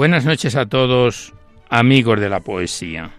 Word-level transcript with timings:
Buenas 0.00 0.24
noches 0.24 0.56
a 0.56 0.64
todos, 0.64 1.34
amigos 1.68 2.18
de 2.20 2.30
la 2.30 2.40
poesía. 2.40 3.10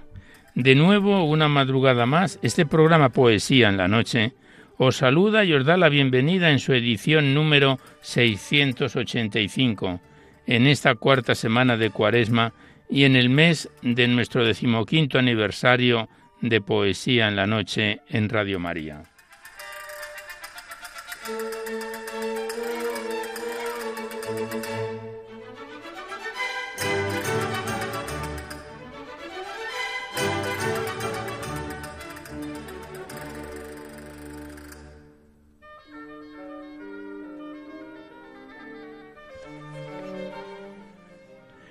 De 0.55 0.73
nuevo, 0.73 1.25
una 1.25 1.47
madrugada 1.47 2.07
más, 2.07 2.39
este 2.41 2.65
programa 2.65 3.09
Poesía 3.09 3.69
en 3.69 3.77
la 3.77 3.87
Noche 3.87 4.33
os 4.79 4.95
saluda 4.95 5.45
y 5.45 5.53
os 5.53 5.63
da 5.63 5.77
la 5.77 5.89
bienvenida 5.89 6.49
en 6.49 6.57
su 6.57 6.73
edición 6.73 7.35
número 7.35 7.77
685, 8.01 10.01
en 10.47 10.65
esta 10.65 10.95
cuarta 10.95 11.35
semana 11.35 11.77
de 11.77 11.91
Cuaresma 11.91 12.51
y 12.89 13.03
en 13.03 13.15
el 13.15 13.29
mes 13.29 13.69
de 13.83 14.07
nuestro 14.07 14.43
decimoquinto 14.43 15.19
aniversario 15.19 16.09
de 16.41 16.61
Poesía 16.61 17.27
en 17.27 17.35
la 17.35 17.45
Noche 17.45 18.01
en 18.09 18.27
Radio 18.27 18.59
María. 18.59 19.03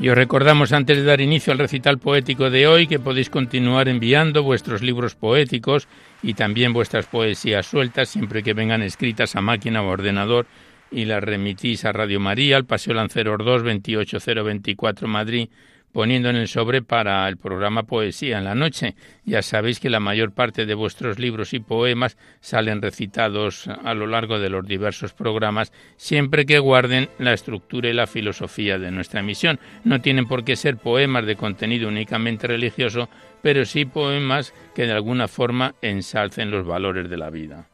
Y 0.00 0.08
os 0.08 0.16
recordamos 0.16 0.72
antes 0.72 0.96
de 0.96 1.04
dar 1.04 1.20
inicio 1.20 1.52
al 1.52 1.58
recital 1.58 1.98
poético 1.98 2.48
de 2.48 2.66
hoy 2.66 2.86
que 2.86 2.98
podéis 2.98 3.28
continuar 3.28 3.86
enviando 3.86 4.42
vuestros 4.42 4.80
libros 4.80 5.14
poéticos 5.14 5.88
y 6.22 6.32
también 6.32 6.72
vuestras 6.72 7.04
poesías 7.04 7.66
sueltas 7.66 8.08
siempre 8.08 8.42
que 8.42 8.54
vengan 8.54 8.80
escritas 8.80 9.36
a 9.36 9.42
máquina 9.42 9.82
o 9.82 9.88
ordenador 9.88 10.46
y 10.90 11.04
las 11.04 11.22
remitís 11.22 11.84
a 11.84 11.92
Radio 11.92 12.18
María, 12.18 12.56
al 12.56 12.64
Paseo 12.64 12.94
Lanceros 12.94 13.44
2, 13.44 13.62
28024 13.62 15.06
Madrid 15.06 15.50
poniendo 15.92 16.28
en 16.28 16.36
el 16.36 16.48
sobre 16.48 16.82
para 16.82 17.28
el 17.28 17.36
programa 17.36 17.84
Poesía 17.84 18.38
en 18.38 18.44
la 18.44 18.54
noche. 18.54 18.94
Ya 19.24 19.42
sabéis 19.42 19.80
que 19.80 19.90
la 19.90 20.00
mayor 20.00 20.32
parte 20.32 20.66
de 20.66 20.74
vuestros 20.74 21.18
libros 21.18 21.54
y 21.54 21.60
poemas 21.60 22.16
salen 22.40 22.82
recitados 22.82 23.66
a 23.68 23.94
lo 23.94 24.06
largo 24.06 24.38
de 24.38 24.50
los 24.50 24.66
diversos 24.66 25.12
programas, 25.12 25.72
siempre 25.96 26.46
que 26.46 26.58
guarden 26.58 27.08
la 27.18 27.32
estructura 27.32 27.88
y 27.88 27.92
la 27.92 28.06
filosofía 28.06 28.78
de 28.78 28.90
nuestra 28.90 29.20
emisión. 29.20 29.58
No 29.84 30.00
tienen 30.00 30.26
por 30.26 30.44
qué 30.44 30.56
ser 30.56 30.76
poemas 30.76 31.26
de 31.26 31.36
contenido 31.36 31.88
únicamente 31.88 32.46
religioso, 32.46 33.08
pero 33.42 33.64
sí 33.64 33.84
poemas 33.84 34.52
que 34.74 34.86
de 34.86 34.92
alguna 34.92 35.28
forma 35.28 35.74
ensalcen 35.80 36.50
los 36.50 36.66
valores 36.66 37.08
de 37.08 37.16
la 37.16 37.30
vida. 37.30 37.69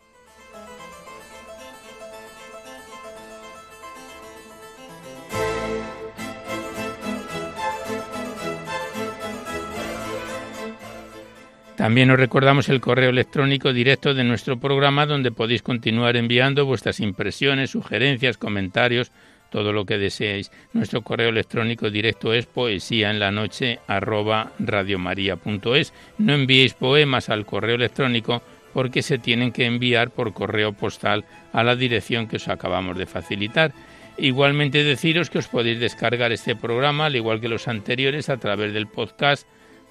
También 11.77 12.11
os 12.11 12.19
recordamos 12.19 12.71
el 12.71 12.81
correo 12.81 13.11
electrónico 13.11 13.75
directo 13.75 14.15
de 14.15 14.25
nuestro 14.25 14.59
programa 14.59 15.05
donde 15.05 15.31
podéis 15.31 15.61
continuar 15.61 16.17
enviando 16.17 16.65
vuestras 16.65 17.01
impresiones, 17.01 17.71
sugerencias, 17.71 18.39
comentarios, 18.39 19.13
todo 19.51 19.75
lo 19.75 19.85
que 19.85 19.99
deseéis. 19.99 20.51
Nuestro 20.73 21.03
correo 21.03 21.29
electrónico 21.29 21.91
directo 21.91 22.33
es 22.33 22.47
poesía 22.47 23.13
noche 23.31 23.79
No 26.19 26.33
enviéis 26.33 26.73
poemas 26.73 27.29
al 27.29 27.45
correo 27.45 27.75
electrónico 27.75 28.43
porque 28.73 29.03
se 29.03 29.19
tienen 29.19 29.53
que 29.53 29.67
enviar 29.67 30.11
por 30.11 30.33
correo 30.33 30.73
postal 30.73 31.27
a 31.53 31.63
la 31.63 31.77
dirección 31.77 32.27
que 32.27 32.37
os 32.37 32.49
acabamos 32.49 32.97
de 32.97 33.05
facilitar. 33.05 33.73
Igualmente 34.17 34.83
deciros 34.83 35.29
que 35.29 35.39
os 35.39 35.49
podéis 35.49 35.79
descargar 35.79 36.33
este 36.33 36.57
programa, 36.57 37.07
al 37.07 37.17
igual 37.17 37.41
que 37.41 37.51
los 37.51 37.69
anteriores, 37.69 38.31
a 38.31 38.39
través 38.39 38.73
del 38.73 38.87
podcast 38.87 39.47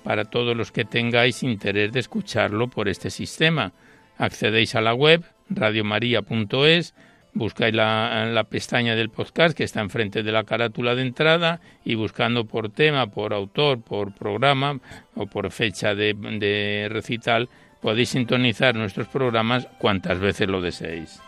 para 0.06 0.26
todos 0.26 0.56
los 0.56 0.72
que 0.72 0.86
tengáis 0.86 1.42
interés 1.42 1.92
de 1.92 2.00
escucharlo 2.00 2.68
por 2.70 2.88
este 2.88 3.10
sistema. 3.10 3.74
Accedéis 4.20 4.76
a 4.76 4.82
la 4.82 4.94
web 4.94 5.24
radiomaria.es, 5.50 6.94
buscáis 7.34 7.74
la, 7.74 8.28
la, 8.32 8.44
pestaña 8.44 8.96
del 8.96 9.10
podcast 9.10 9.58
que 9.58 9.64
está 9.64 9.82
enfrente 9.82 10.22
de 10.22 10.32
la 10.32 10.44
carátula 10.44 10.94
de 10.94 11.02
entrada 11.02 11.60
y 11.84 11.96
buscando 11.96 12.46
por 12.46 12.70
tema, 12.70 13.08
por 13.08 13.34
autor, 13.34 13.82
por 13.82 14.14
programa 14.14 14.80
o 15.16 15.26
por 15.26 15.50
fecha 15.50 15.96
de 15.96 16.88
recital, 16.92 17.50
podéis 17.82 18.10
sintonizar 18.10 18.76
nuestros 18.76 19.08
programas 19.08 19.68
cuantas 19.80 20.20
veces 20.20 20.48
lo 20.48 20.62
deseéis. 20.62 21.20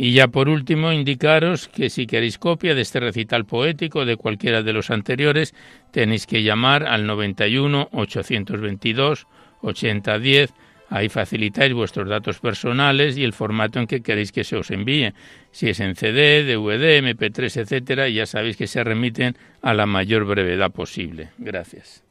Y 0.00 0.12
ya 0.12 0.28
por 0.28 0.48
último, 0.48 0.92
indicaros 0.92 1.66
que 1.66 1.90
si 1.90 2.06
queréis 2.06 2.38
copia 2.38 2.76
de 2.76 2.82
este 2.82 3.00
recital 3.00 3.46
poético 3.46 4.04
de 4.04 4.14
cualquiera 4.14 4.62
de 4.62 4.72
los 4.72 4.92
anteriores, 4.92 5.56
tenéis 5.90 6.24
que 6.24 6.44
llamar 6.44 6.84
al 6.84 7.04
91 7.04 7.88
822 7.90 9.26
8010 9.60 10.54
Ahí 10.90 11.08
facilitáis 11.08 11.74
vuestros 11.74 12.08
datos 12.08 12.38
personales 12.38 13.18
y 13.18 13.24
el 13.24 13.34
formato 13.34 13.78
en 13.78 13.86
que 13.86 14.00
queréis 14.00 14.32
que 14.32 14.44
se 14.44 14.56
os 14.56 14.70
envíe. 14.70 15.12
Si 15.50 15.68
es 15.68 15.80
en 15.80 15.96
CD, 15.96 16.44
DVD, 16.44 17.02
MP3, 17.02 17.60
etcétera, 17.60 18.08
ya 18.08 18.24
sabéis 18.24 18.56
que 18.56 18.66
se 18.66 18.82
remiten 18.82 19.36
a 19.60 19.74
la 19.74 19.84
mayor 19.84 20.24
brevedad 20.24 20.70
posible. 20.70 21.28
Gracias. 21.36 22.07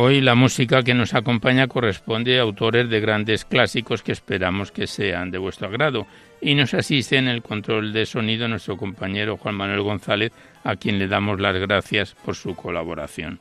Hoy 0.00 0.20
la 0.20 0.36
música 0.36 0.84
que 0.84 0.94
nos 0.94 1.12
acompaña 1.12 1.66
corresponde 1.66 2.38
a 2.38 2.42
autores 2.42 2.88
de 2.88 3.00
grandes 3.00 3.44
clásicos 3.44 4.04
que 4.04 4.12
esperamos 4.12 4.70
que 4.70 4.86
sean 4.86 5.32
de 5.32 5.38
vuestro 5.38 5.66
agrado 5.66 6.06
y 6.40 6.54
nos 6.54 6.72
asiste 6.72 7.16
en 7.16 7.26
el 7.26 7.42
control 7.42 7.92
de 7.92 8.06
sonido 8.06 8.46
nuestro 8.46 8.76
compañero 8.76 9.36
Juan 9.38 9.56
Manuel 9.56 9.82
González, 9.82 10.30
a 10.62 10.76
quien 10.76 11.00
le 11.00 11.08
damos 11.08 11.40
las 11.40 11.56
gracias 11.56 12.14
por 12.14 12.36
su 12.36 12.54
colaboración. 12.54 13.40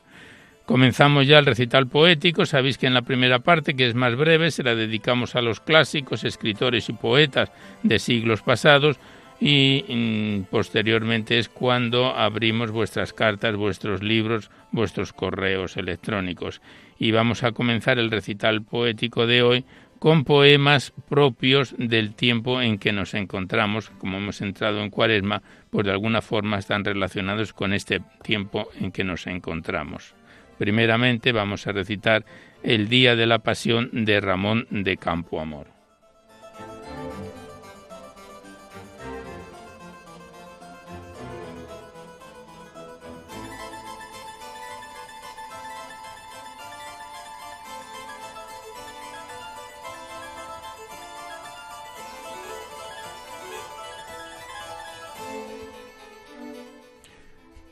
Comenzamos 0.66 1.28
ya 1.28 1.38
el 1.38 1.46
recital 1.46 1.86
poético. 1.86 2.44
Sabéis 2.48 2.80
que 2.80 2.88
en 2.88 2.96
la 2.96 3.04
primera 3.04 3.38
parte, 3.38 3.76
que 3.76 3.86
es 3.86 3.94
más 3.94 4.16
breve, 4.16 4.50
se 4.50 4.64
la 4.64 4.74
dedicamos 4.74 5.36
a 5.36 5.44
los 5.44 5.60
clásicos, 5.60 6.24
escritores 6.24 6.90
y 6.90 6.94
poetas 6.94 7.52
de 7.84 8.00
siglos 8.00 8.42
pasados, 8.42 8.98
y 9.40 9.86
mm, 9.88 10.50
posteriormente 10.50 11.38
es 11.38 11.50
cuando 11.50 12.16
abrimos 12.16 12.72
vuestras 12.72 13.14
cartas, 13.14 13.56
vuestros 13.56 14.02
libros, 14.02 14.50
vuestros 14.72 15.14
correos 15.14 15.78
electrónicos. 15.78 16.62
Y 16.98 17.12
vamos 17.12 17.44
a 17.44 17.52
comenzar 17.52 18.00
el 18.00 18.10
recital 18.10 18.64
poético 18.64 19.28
de 19.28 19.44
hoy 19.44 19.66
con 20.00 20.24
poemas 20.24 20.94
propios 21.10 21.76
del 21.78 22.14
tiempo 22.14 22.62
en 22.62 22.78
que 22.78 22.92
nos 22.92 23.14
encontramos, 23.14 23.90
como 23.98 24.18
hemos 24.18 24.42
entrado 24.42 24.82
en 24.82 24.90
Cuaresma, 24.90 25.42
pues 25.70 25.86
de 25.86 25.92
alguna 25.92 26.22
forma 26.22 26.60
están 26.60 26.84
relacionados 26.84 27.54
con 27.54 27.74
este 27.74 28.02
tiempo 28.24 28.70
en 28.80 28.92
que 28.92 29.04
nos 29.04 29.28
encontramos. 29.28 30.14
Primeramente 30.58 31.32
vamos 31.32 31.68
a 31.68 31.72
recitar 31.72 32.26
el 32.64 32.90
Día 32.90 33.16
de 33.16 33.28
la 33.28 33.40
Pasión 33.40 33.90
de 33.94 34.20
Ramón 34.20 34.68
de 34.72 34.98
Campo 34.98 35.40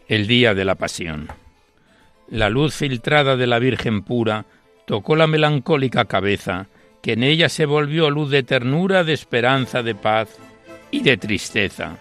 el 0.08 0.28
día 0.28 0.54
de 0.54 0.66
la 0.66 0.76
pasión. 0.76 1.30
La 2.30 2.50
luz 2.50 2.76
filtrada 2.76 3.36
de 3.36 3.48
la 3.48 3.60
Virgen 3.60 4.04
pura 4.04 4.46
tocó 4.86 5.16
la 5.16 5.28
melancólica 5.28 6.06
cabeza, 6.06 6.68
que 7.02 7.14
en 7.14 7.24
ella 7.24 7.50
se 7.50 7.66
volvió 7.66 8.10
luz 8.10 8.30
de 8.30 8.44
ternura, 8.44 9.04
de 9.04 9.14
esperanza, 9.14 9.84
de 9.84 9.96
paz 9.96 10.38
y 10.92 11.02
de 11.02 11.18
tristeza. 11.18 11.98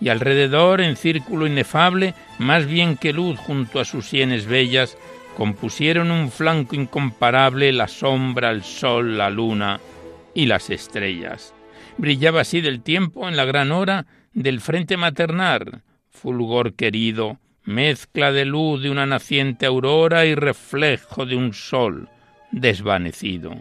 Y 0.00 0.08
alrededor, 0.08 0.80
en 0.80 0.96
círculo 0.96 1.46
inefable, 1.46 2.14
más 2.38 2.66
bien 2.66 2.96
que 2.96 3.12
luz 3.12 3.38
junto 3.38 3.80
a 3.80 3.84
sus 3.84 4.06
sienes 4.06 4.46
bellas, 4.46 4.96
compusieron 5.36 6.10
un 6.10 6.30
flanco 6.30 6.74
incomparable 6.74 7.72
la 7.72 7.88
sombra, 7.88 8.50
el 8.50 8.62
sol, 8.62 9.16
la 9.18 9.30
luna 9.30 9.80
y 10.34 10.46
las 10.46 10.70
estrellas. 10.70 11.54
Brillaba 11.98 12.42
así 12.42 12.60
del 12.60 12.82
tiempo 12.82 13.28
en 13.28 13.36
la 13.36 13.44
gran 13.44 13.72
hora 13.72 14.06
del 14.32 14.60
frente 14.60 14.96
maternal, 14.96 15.82
fulgor 16.16 16.74
querido, 16.74 17.38
mezcla 17.64 18.32
de 18.32 18.44
luz 18.44 18.82
de 18.82 18.90
una 18.90 19.06
naciente 19.06 19.66
aurora 19.66 20.24
y 20.24 20.34
reflejo 20.34 21.26
de 21.26 21.36
un 21.36 21.52
sol 21.52 22.08
desvanecido. 22.50 23.54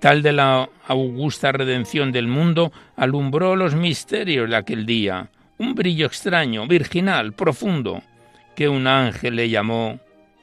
Tal 0.00 0.22
de 0.22 0.32
la 0.32 0.68
augusta 0.86 1.52
redención 1.52 2.12
del 2.12 2.26
mundo 2.26 2.72
alumbró 2.96 3.56
los 3.56 3.74
misterios 3.74 4.50
de 4.50 4.56
aquel 4.56 4.84
día, 4.84 5.30
un 5.58 5.74
brillo 5.74 6.06
extraño, 6.06 6.66
virginal, 6.66 7.32
profundo, 7.32 8.02
que 8.54 8.68
un 8.68 8.86
ángel 8.86 9.36
le 9.36 9.48
llamó 9.48 10.00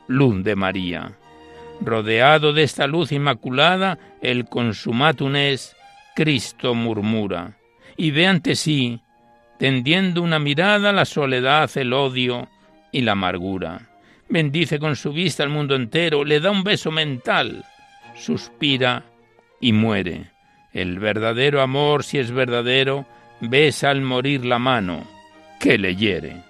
luz 0.07 0.43
de 0.43 0.55
María. 0.55 1.17
Rodeado 1.81 2.53
de 2.53 2.63
esta 2.63 2.87
luz 2.87 3.11
inmaculada, 3.11 3.99
el 4.21 4.45
consumatum 4.45 5.35
es 5.35 5.75
Cristo 6.15 6.73
murmura, 6.73 7.57
y 7.95 8.09
ve 8.09 8.25
ante 8.25 8.55
sí 8.55 9.01
tendiendo 9.57 10.21
una 10.21 10.39
mirada 10.39 10.91
la 10.91 11.05
soledad, 11.05 11.69
el 11.75 11.93
odio 11.93 12.47
y 12.91 13.01
la 13.01 13.13
amargura. 13.13 13.89
Bendice 14.29 14.79
con 14.79 14.95
su 14.95 15.13
vista 15.13 15.43
al 15.43 15.49
mundo 15.49 15.75
entero, 15.75 16.25
le 16.25 16.39
da 16.39 16.51
un 16.51 16.63
beso 16.63 16.91
mental, 16.91 17.63
suspira 18.15 19.03
y 19.61 19.73
muere. 19.73 20.31
El 20.73 20.99
verdadero 20.99 21.61
amor, 21.61 22.03
si 22.03 22.19
es 22.19 22.31
verdadero, 22.31 23.05
besa 23.39 23.89
al 23.89 24.01
morir 24.01 24.45
la 24.45 24.59
mano 24.59 25.03
que 25.59 25.77
le 25.77 25.95
hiere. 25.95 26.43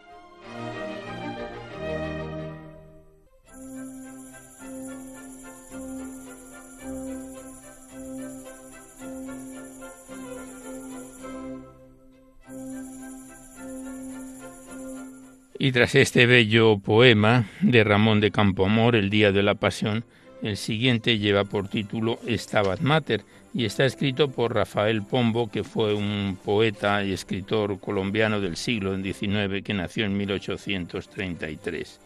Y 15.59 15.71
tras 15.71 15.95
este 15.95 16.25
bello 16.27 16.77
poema 16.77 17.49
de 17.61 17.83
Ramón 17.83 18.19
de 18.19 18.31
Campoamor, 18.31 18.95
El 18.95 19.09
Día 19.09 19.31
de 19.31 19.41
la 19.41 19.55
Pasión, 19.55 20.05
el 20.43 20.55
siguiente 20.55 21.17
lleva 21.17 21.45
por 21.45 21.67
título 21.67 22.19
Stabat 22.27 22.81
Mater 22.81 23.23
y 23.55 23.65
está 23.65 23.85
escrito 23.85 24.29
por 24.29 24.53
Rafael 24.53 25.01
Pombo, 25.01 25.49
que 25.49 25.63
fue 25.63 25.95
un 25.95 26.37
poeta 26.43 27.03
y 27.03 27.11
escritor 27.11 27.79
colombiano 27.79 28.39
del 28.39 28.55
siglo 28.55 28.95
XIX 28.95 29.63
que 29.63 29.73
nació 29.73 30.05
en 30.05 30.15
1833 30.15 32.01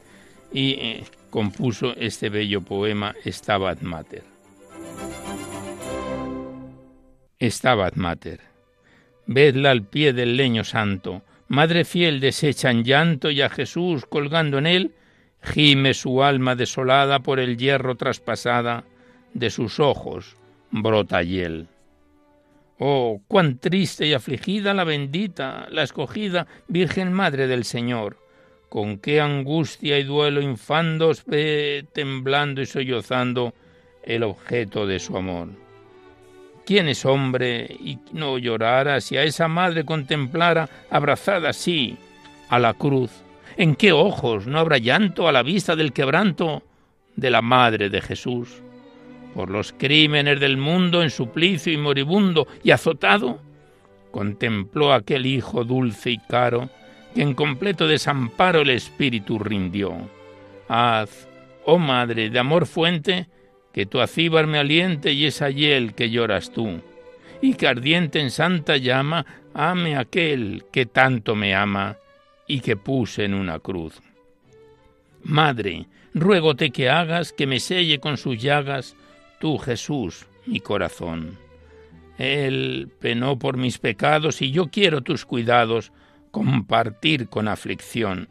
y 0.53 0.71
eh, 0.71 1.03
compuso 1.29 1.93
este 1.97 2.29
bello 2.29 2.61
poema 2.61 3.15
Stabat 3.25 3.81
Mater. 3.81 4.23
Stabat 7.41 7.95
Mater. 7.95 8.39
Vedla 9.25 9.71
al 9.71 9.83
pie 9.83 10.13
del 10.13 10.37
leño 10.37 10.63
santo, 10.63 11.23
Madre 11.51 11.83
fiel 11.83 12.21
desecha 12.21 12.71
en 12.71 12.85
llanto 12.85 13.29
y 13.29 13.41
a 13.41 13.49
Jesús 13.49 14.05
colgando 14.05 14.57
en 14.57 14.65
él, 14.65 14.93
gime 15.43 15.93
su 15.93 16.23
alma 16.23 16.55
desolada 16.55 17.19
por 17.19 17.41
el 17.41 17.57
hierro 17.57 17.95
traspasada, 17.95 18.85
de 19.33 19.49
sus 19.49 19.81
ojos 19.81 20.37
brota 20.69 21.21
hiel. 21.23 21.67
Oh, 22.79 23.21
cuán 23.27 23.57
triste 23.57 24.07
y 24.07 24.13
afligida 24.13 24.73
la 24.73 24.85
bendita, 24.85 25.67
la 25.71 25.83
escogida 25.83 26.47
Virgen 26.69 27.11
Madre 27.11 27.47
del 27.47 27.65
Señor, 27.65 28.15
con 28.69 28.97
qué 28.97 29.19
angustia 29.19 29.99
y 29.99 30.03
duelo 30.03 30.39
infandos 30.39 31.25
ve 31.25 31.85
temblando 31.91 32.61
y 32.61 32.65
sollozando 32.65 33.53
el 34.03 34.23
objeto 34.23 34.87
de 34.87 34.99
su 34.99 35.17
amor. 35.17 35.49
¿Quién 36.71 36.87
es 36.87 37.05
hombre 37.05 37.65
y 37.81 37.97
no 38.13 38.37
llorara 38.37 39.01
si 39.01 39.17
a 39.17 39.23
esa 39.23 39.49
madre 39.49 39.83
contemplara 39.83 40.69
abrazada 40.89 41.49
así 41.49 41.97
a 42.47 42.59
la 42.59 42.73
cruz? 42.73 43.11
¿En 43.57 43.75
qué 43.75 43.91
ojos 43.91 44.47
no 44.47 44.57
habrá 44.57 44.77
llanto 44.77 45.27
a 45.27 45.33
la 45.33 45.43
vista 45.43 45.75
del 45.75 45.91
quebranto 45.91 46.63
de 47.17 47.29
la 47.29 47.41
madre 47.41 47.89
de 47.89 47.99
Jesús? 47.99 48.61
Por 49.35 49.49
los 49.49 49.73
crímenes 49.73 50.39
del 50.39 50.55
mundo 50.55 51.03
en 51.03 51.09
suplicio 51.09 51.73
y 51.73 51.77
moribundo 51.77 52.47
y 52.63 52.71
azotado, 52.71 53.41
contempló 54.09 54.93
aquel 54.93 55.25
hijo 55.25 55.65
dulce 55.65 56.11
y 56.11 56.19
caro 56.19 56.69
que 57.13 57.21
en 57.21 57.33
completo 57.33 57.85
desamparo 57.85 58.61
el 58.61 58.69
espíritu 58.69 59.39
rindió. 59.39 59.93
Haz, 60.69 61.27
oh 61.65 61.77
madre 61.77 62.29
de 62.29 62.39
amor 62.39 62.65
fuente, 62.65 63.27
que 63.73 63.85
tu 63.85 63.99
acíbar 63.99 64.47
me 64.47 64.59
aliente 64.59 65.11
y 65.13 65.25
es 65.25 65.41
allí 65.41 65.89
que 65.89 66.09
lloras 66.09 66.51
tú, 66.51 66.81
y 67.41 67.55
que 67.55 67.67
ardiente 67.67 68.19
en 68.19 68.29
santa 68.29 68.77
llama 68.77 69.25
ame 69.53 69.97
aquel 69.97 70.65
que 70.71 70.85
tanto 70.85 71.35
me 71.35 71.55
ama 71.55 71.97
y 72.47 72.59
que 72.59 72.75
puse 72.75 73.25
en 73.25 73.33
una 73.33 73.59
cruz. 73.59 74.01
Madre, 75.23 75.87
ruégote 76.13 76.71
que 76.71 76.89
hagas 76.89 77.31
que 77.33 77.47
me 77.47 77.59
selle 77.59 77.99
con 77.99 78.17
sus 78.17 78.41
llagas 78.41 78.95
tú, 79.39 79.57
Jesús, 79.57 80.25
mi 80.45 80.59
corazón. 80.59 81.37
Él 82.17 82.89
penó 82.99 83.39
por 83.39 83.57
mis 83.57 83.77
pecados 83.77 84.41
y 84.41 84.51
yo 84.51 84.67
quiero 84.67 85.01
tus 85.01 85.25
cuidados 85.25 85.91
compartir 86.31 87.27
con 87.27 87.47
aflicción. 87.47 88.29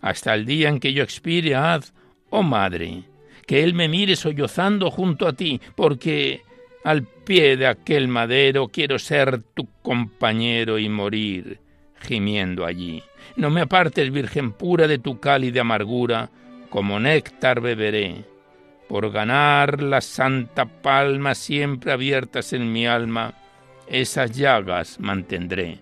Hasta 0.00 0.34
el 0.34 0.44
día 0.44 0.68
en 0.68 0.80
que 0.80 0.92
yo 0.92 1.02
expire, 1.02 1.54
haz, 1.54 1.94
oh 2.30 2.42
Madre, 2.42 3.04
que 3.46 3.62
Él 3.62 3.74
me 3.74 3.88
mire 3.88 4.16
sollozando 4.16 4.90
junto 4.90 5.26
a 5.26 5.32
ti, 5.32 5.60
porque 5.74 6.42
al 6.84 7.02
pie 7.02 7.56
de 7.56 7.66
aquel 7.66 8.08
madero 8.08 8.68
quiero 8.68 8.98
ser 8.98 9.42
tu 9.54 9.68
compañero 9.82 10.78
y 10.78 10.88
morir 10.88 11.60
gimiendo 12.00 12.64
allí. 12.64 13.02
No 13.36 13.50
me 13.50 13.62
apartes, 13.62 14.10
Virgen 14.12 14.52
pura, 14.52 14.86
de 14.86 14.98
tu 14.98 15.18
cálida 15.18 15.62
amargura, 15.62 16.30
como 16.70 17.00
néctar 17.00 17.60
beberé. 17.60 18.24
Por 18.88 19.10
ganar 19.10 19.82
la 19.82 20.00
santa 20.00 20.66
palma 20.66 21.34
siempre 21.34 21.92
abiertas 21.92 22.52
en 22.52 22.70
mi 22.70 22.86
alma, 22.86 23.34
esas 23.88 24.32
llagas 24.32 25.00
mantendré. 25.00 25.78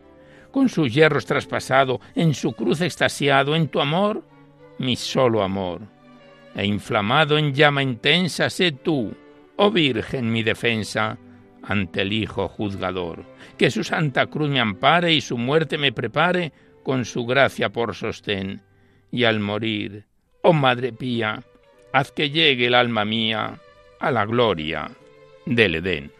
Con 0.50 0.68
sus 0.68 0.92
hierros 0.92 1.26
traspasado, 1.26 2.00
en 2.14 2.34
su 2.34 2.52
cruz 2.52 2.80
extasiado, 2.80 3.56
en 3.56 3.68
tu 3.68 3.80
amor, 3.80 4.22
mi 4.78 4.96
solo 4.96 5.42
amor. 5.42 5.91
E 6.54 6.66
inflamado 6.66 7.38
en 7.38 7.54
llama 7.54 7.82
intensa, 7.82 8.50
sé 8.50 8.72
tú, 8.72 9.14
oh 9.56 9.70
Virgen, 9.70 10.30
mi 10.30 10.42
defensa 10.42 11.18
ante 11.62 12.02
el 12.02 12.12
Hijo 12.12 12.48
juzgador. 12.48 13.24
Que 13.56 13.70
su 13.70 13.84
santa 13.84 14.26
cruz 14.26 14.50
me 14.50 14.60
ampare 14.60 15.12
y 15.12 15.20
su 15.20 15.38
muerte 15.38 15.78
me 15.78 15.92
prepare 15.92 16.52
con 16.82 17.04
su 17.04 17.24
gracia 17.24 17.70
por 17.70 17.94
sostén. 17.94 18.62
Y 19.10 19.24
al 19.24 19.40
morir, 19.40 20.06
oh 20.42 20.52
Madre 20.52 20.92
pía, 20.92 21.42
haz 21.92 22.12
que 22.12 22.30
llegue 22.30 22.66
el 22.66 22.74
alma 22.74 23.04
mía 23.04 23.60
a 24.00 24.10
la 24.10 24.26
gloria 24.26 24.90
del 25.46 25.76
Edén. 25.76 26.12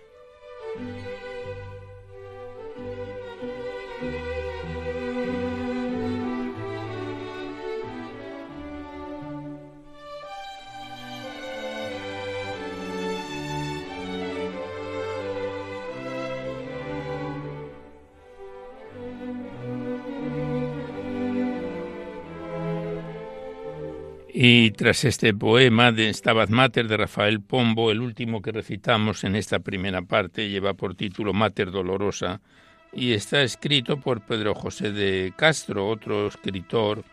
Y 24.45 24.73
tras 24.73 25.05
este 25.05 25.33
poema 25.35 25.93
de 25.93 26.13
Stabat 26.13 26.51
Mater 26.51 26.89
de 26.89 26.97
Rafael 26.97 27.41
Pombo, 27.41 27.93
el 27.93 28.01
último 28.01 28.43
que 28.43 28.51
recitamos 28.51 29.23
en 29.23 29.37
esta 29.37 29.61
primera 29.61 30.03
parte, 30.03 30.49
lleva 30.49 30.75
por 30.75 30.97
título 30.97 31.33
Mater 31.33 31.71
Dolorosa 31.71 32.41
y 32.93 33.13
está 33.13 33.43
escrito 33.43 34.01
por 34.01 34.23
Pedro 34.23 34.57
José 34.57 34.91
de 34.91 35.33
Castro, 35.37 35.89
otro 35.89 36.27
escritor, 36.27 37.05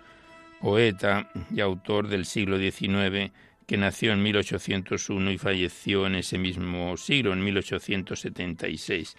poeta 0.60 1.30
y 1.54 1.60
autor 1.62 2.08
del 2.08 2.26
siglo 2.26 2.58
XIX, 2.58 3.32
que 3.68 3.78
nació 3.78 4.12
en 4.14 4.24
1801 4.24 5.32
y 5.32 5.38
falleció 5.38 6.08
en 6.08 6.16
ese 6.16 6.40
mismo 6.40 6.98
siglo, 6.98 7.32
en 7.34 7.44
1876, 7.44 9.18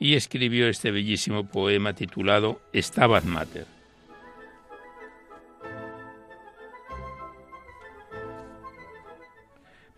y 0.00 0.14
escribió 0.14 0.66
este 0.66 0.90
bellísimo 0.90 1.46
poema 1.46 1.92
titulado 1.92 2.60
Stabat 2.74 3.22
Mater. 3.22 3.81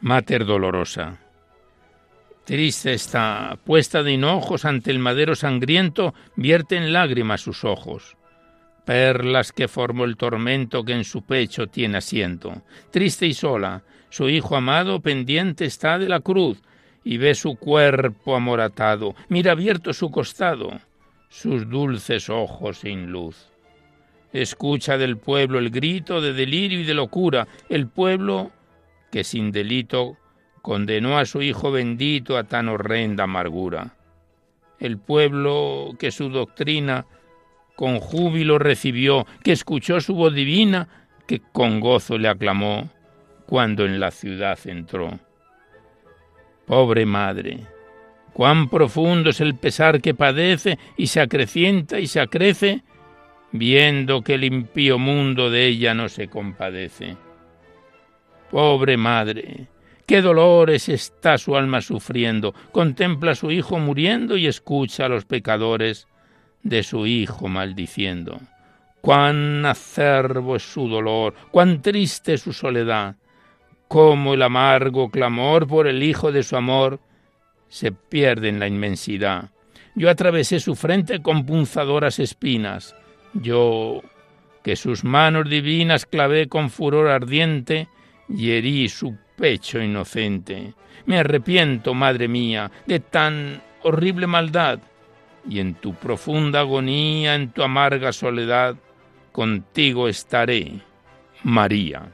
Mater 0.05 0.45
dolorosa. 0.45 1.19
Triste 2.45 2.93
está, 2.93 3.59
puesta 3.65 4.03
de 4.03 4.13
hinojos 4.13 4.67
ante 4.67 4.91
el 4.91 4.99
madero 4.99 5.35
sangriento, 5.35 6.13
vierten 6.37 6.93
lágrimas 6.93 7.41
sus 7.41 7.65
ojos. 7.65 8.19
Perlas 8.85 9.51
que 9.51 9.67
formó 9.67 10.05
el 10.05 10.19
tormento 10.19 10.85
que 10.85 10.93
en 10.93 11.05
su 11.05 11.23
pecho 11.23 11.69
tiene 11.69 11.97
asiento. 11.97 12.61
Triste 12.91 13.27
y 13.27 13.33
sola, 13.33 13.83
su 14.11 14.29
hijo 14.29 14.57
amado 14.57 15.01
pendiente 15.01 15.65
está 15.65 15.99
de 15.99 16.11
la 16.11 16.21
cruz, 16.21 16.61
y 17.03 17.17
ve 17.17 17.35
su 17.35 17.57
cuerpo 17.57 18.37
amoratado, 18.37 19.15
mira 19.31 19.53
abierto 19.53 19.95
su 19.95 20.11
costado, 20.11 20.83
sus 21.31 21.67
dulces 21.71 22.29
ojos 22.29 22.81
sin 22.81 23.11
luz. 23.11 23.49
Escucha 24.35 24.99
del 24.99 25.17
pueblo 25.17 25.59
el 25.59 25.71
grito 25.71 26.21
de 26.21 26.35
delirio 26.35 26.81
y 26.81 26.85
de 26.85 26.93
locura, 26.93 27.49
el 27.71 27.87
pueblo 27.87 28.53
que 29.15 29.23
sin 29.23 29.53
delito 29.53 30.17
condenó 30.61 31.19
a 31.19 31.25
su 31.25 31.41
Hijo 31.41 31.71
bendito 31.71 32.37
a 32.37 32.43
tan 32.43 32.69
horrenda 32.69 33.23
amargura. 33.23 33.95
El 34.81 34.99
pueblo 34.99 35.93
que 36.01 36.11
su 36.11 36.31
doctrina 36.31 37.07
con 37.77 38.01
júbilo 38.01 38.59
recibió, 38.59 39.25
que 39.45 39.53
escuchó 39.53 40.01
su 40.01 40.17
voz 40.17 40.35
divina, 40.35 40.89
que 41.29 41.41
con 41.53 41.79
gozo 41.79 42.19
le 42.19 42.27
aclamó 42.27 42.91
cuando 43.47 43.87
en 43.87 44.01
la 44.01 44.11
ciudad 44.11 44.59
entró. 44.65 45.21
Pobre 46.67 47.07
madre, 47.07 47.61
cuán 48.33 48.69
profundo 48.69 49.31
es 49.31 49.41
el 49.41 49.55
pesar 49.55 50.01
que 50.01 50.15
padece 50.15 50.77
y 50.97 51.07
se 51.07 51.21
acrecienta 51.21 52.01
y 52.01 52.09
se 52.09 52.19
acrece, 52.19 52.83
viendo 53.53 54.23
que 54.23 54.35
el 54.35 54.43
impío 54.43 54.99
mundo 54.99 55.51
de 55.51 55.69
ella 55.69 55.95
no 55.95 56.09
se 56.09 56.27
compadece. 56.27 57.17
Pobre 58.55 58.97
madre, 58.97 59.67
qué 60.07 60.23
dolores 60.23 60.89
está 60.89 61.39
su 61.39 61.57
alma 61.57 61.81
sufriendo. 61.81 62.55
Contempla 62.71 63.33
a 63.33 63.35
su 63.35 63.51
hijo 63.51 63.81
muriendo 63.81 64.37
y 64.37 64.47
escucha 64.47 65.07
a 65.07 65.09
los 65.09 65.25
pecadores 65.25 66.07
de 66.63 66.85
su 66.85 67.05
hijo 67.05 67.49
maldiciendo. 67.49 68.39
Cuán 69.01 69.67
acerbo 69.67 70.55
es 70.55 70.63
su 70.63 70.89
dolor, 70.89 71.35
cuán 71.51 71.83
triste 71.83 72.35
es 72.35 72.43
su 72.43 72.53
soledad, 72.53 73.17
cómo 73.89 74.35
el 74.35 74.43
amargo 74.43 75.11
clamor 75.11 75.67
por 75.67 75.89
el 75.89 76.01
hijo 76.05 76.31
de 76.31 76.45
su 76.45 76.55
amor 76.55 77.01
se 77.69 77.91
pierde 77.91 78.51
en 78.51 78.61
la 78.61 78.69
inmensidad. 78.69 79.51
Yo 79.97 80.09
atravesé 80.09 80.61
su 80.61 80.77
frente 80.77 81.21
con 81.23 81.45
punzadoras 81.45 82.21
espinas, 82.21 82.95
yo 83.33 84.01
que 84.63 84.77
sus 84.77 85.03
manos 85.03 85.51
divinas 85.51 86.07
clavé 86.07 86.47
con 86.47 86.71
furor 86.71 87.09
ardiente, 87.09 87.89
y 88.29 88.51
herí 88.53 88.89
su 88.89 89.17
pecho 89.37 89.81
inocente. 89.81 90.75
Me 91.07 91.19
arrepiento, 91.19 91.95
madre 91.95 92.29
mía, 92.29 92.71
de 92.87 93.01
tan 93.01 93.63
horrible 93.83 94.27
maldad, 94.27 94.79
y 95.49 95.59
en 95.61 95.75
tu 95.75 95.95
profunda 95.95 96.61
agonía, 96.61 97.35
en 97.35 97.51
tu 97.51 97.63
amarga 97.63 98.13
soledad, 98.13 98.77
contigo 99.33 100.09
estaré, 100.09 100.81
María. 101.43 102.13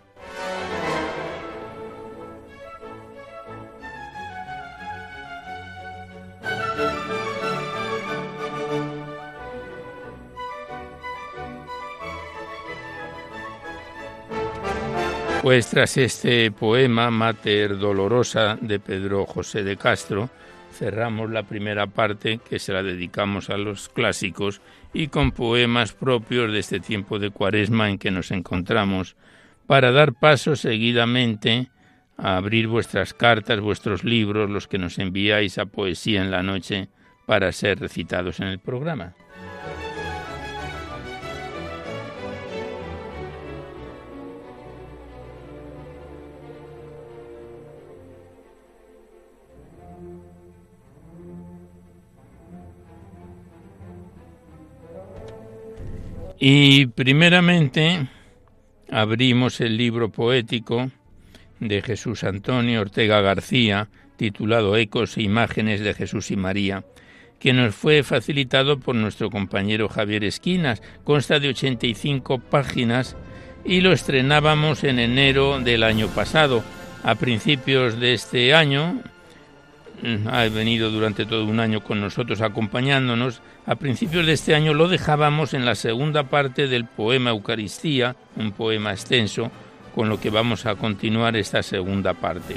Pues 15.42 15.68
tras 15.68 15.97
este 15.97 16.50
poema 16.50 17.11
Mater 17.11 17.78
Dolorosa 17.78 18.59
de 18.61 18.78
Pedro 18.78 19.25
José 19.25 19.62
de 19.62 19.78
Castro, 19.78 20.28
cerramos 20.70 21.30
la 21.30 21.44
primera 21.44 21.87
parte 21.87 22.40
que 22.47 22.59
se 22.59 22.75
la 22.75 22.82
dedicamos 22.82 23.49
a 23.49 23.56
los 23.56 23.88
clásicos 23.88 24.61
y 24.92 25.09
con 25.09 25.32
poemas 25.32 25.92
propios 25.94 26.52
de 26.52 26.59
este 26.59 26.78
tiempo 26.78 27.18
de 27.18 27.30
cuaresma 27.30 27.88
en 27.88 27.99
que 27.99 28.11
nos 28.11 28.30
encontramos, 28.32 29.16
para 29.66 29.92
dar 29.92 30.12
paso 30.12 30.56
seguidamente 30.56 31.70
a 32.18 32.37
abrir 32.37 32.66
vuestras 32.68 33.14
cartas, 33.14 33.61
vuestros 33.61 34.04
libros, 34.04 34.50
los 34.50 34.68
que 34.68 34.76
nos 34.76 34.99
enviáis 34.99 35.56
a 35.56 35.64
Poesía 35.64 36.20
en 36.20 36.30
la 36.30 36.42
Noche, 36.42 36.88
para 37.25 37.50
ser 37.52 37.80
recitados 37.80 38.40
en 38.40 38.49
el 38.49 38.59
programa. 38.59 39.14
Y 56.42 56.87
primeramente 56.87 58.09
abrimos 58.90 59.61
el 59.61 59.76
libro 59.76 60.11
poético 60.11 60.90
de 61.59 61.82
Jesús 61.82 62.25
Antonio 62.25 62.80
Ortega 62.80 63.20
García, 63.20 63.90
titulado 64.16 64.75
Ecos 64.78 65.18
e 65.18 65.23
Imágenes 65.23 65.80
de 65.80 65.92
Jesús 65.92 66.30
y 66.30 66.37
María, 66.37 66.82
que 67.38 67.52
nos 67.52 67.75
fue 67.75 68.02
facilitado 68.02 68.80
por 68.80 68.94
nuestro 68.94 69.28
compañero 69.28 69.90
Javier 69.90 70.25
Esquinas. 70.25 70.80
Consta 71.04 71.40
de 71.40 71.49
85 71.49 72.38
páginas 72.38 73.18
y 73.62 73.82
lo 73.82 73.92
estrenábamos 73.92 74.82
en 74.82 74.99
enero 74.99 75.61
del 75.61 75.82
año 75.82 76.09
pasado. 76.09 76.64
A 77.02 77.16
principios 77.16 78.00
de 78.00 78.14
este 78.14 78.54
año, 78.54 79.02
ha 80.30 80.45
venido 80.49 80.90
durante 80.90 81.26
todo 81.26 81.45
un 81.45 81.61
año 81.61 81.83
con 81.83 82.00
nosotros 82.00 82.40
acompañándonos. 82.40 83.42
A 83.66 83.75
principios 83.76 84.26
de 84.26 84.33
este 84.33 84.54
año 84.54 84.75
lo 84.75 84.88
dejábamos 84.88 85.54
en 85.54 85.64
la 85.64 85.75
segunda 85.75 86.25
parte 86.25 86.69
del 86.69 86.87
poema 86.87 87.30
Eucaristía, 87.30 88.16
un 88.37 88.52
poema 88.52 88.92
extenso, 88.92 89.50
con 89.95 90.09
lo 90.09 90.21
que 90.21 90.30
vamos 90.30 90.66
a 90.66 90.76
continuar 90.76 91.37
esta 91.37 91.62
segunda 91.62 92.14
parte. 92.14 92.57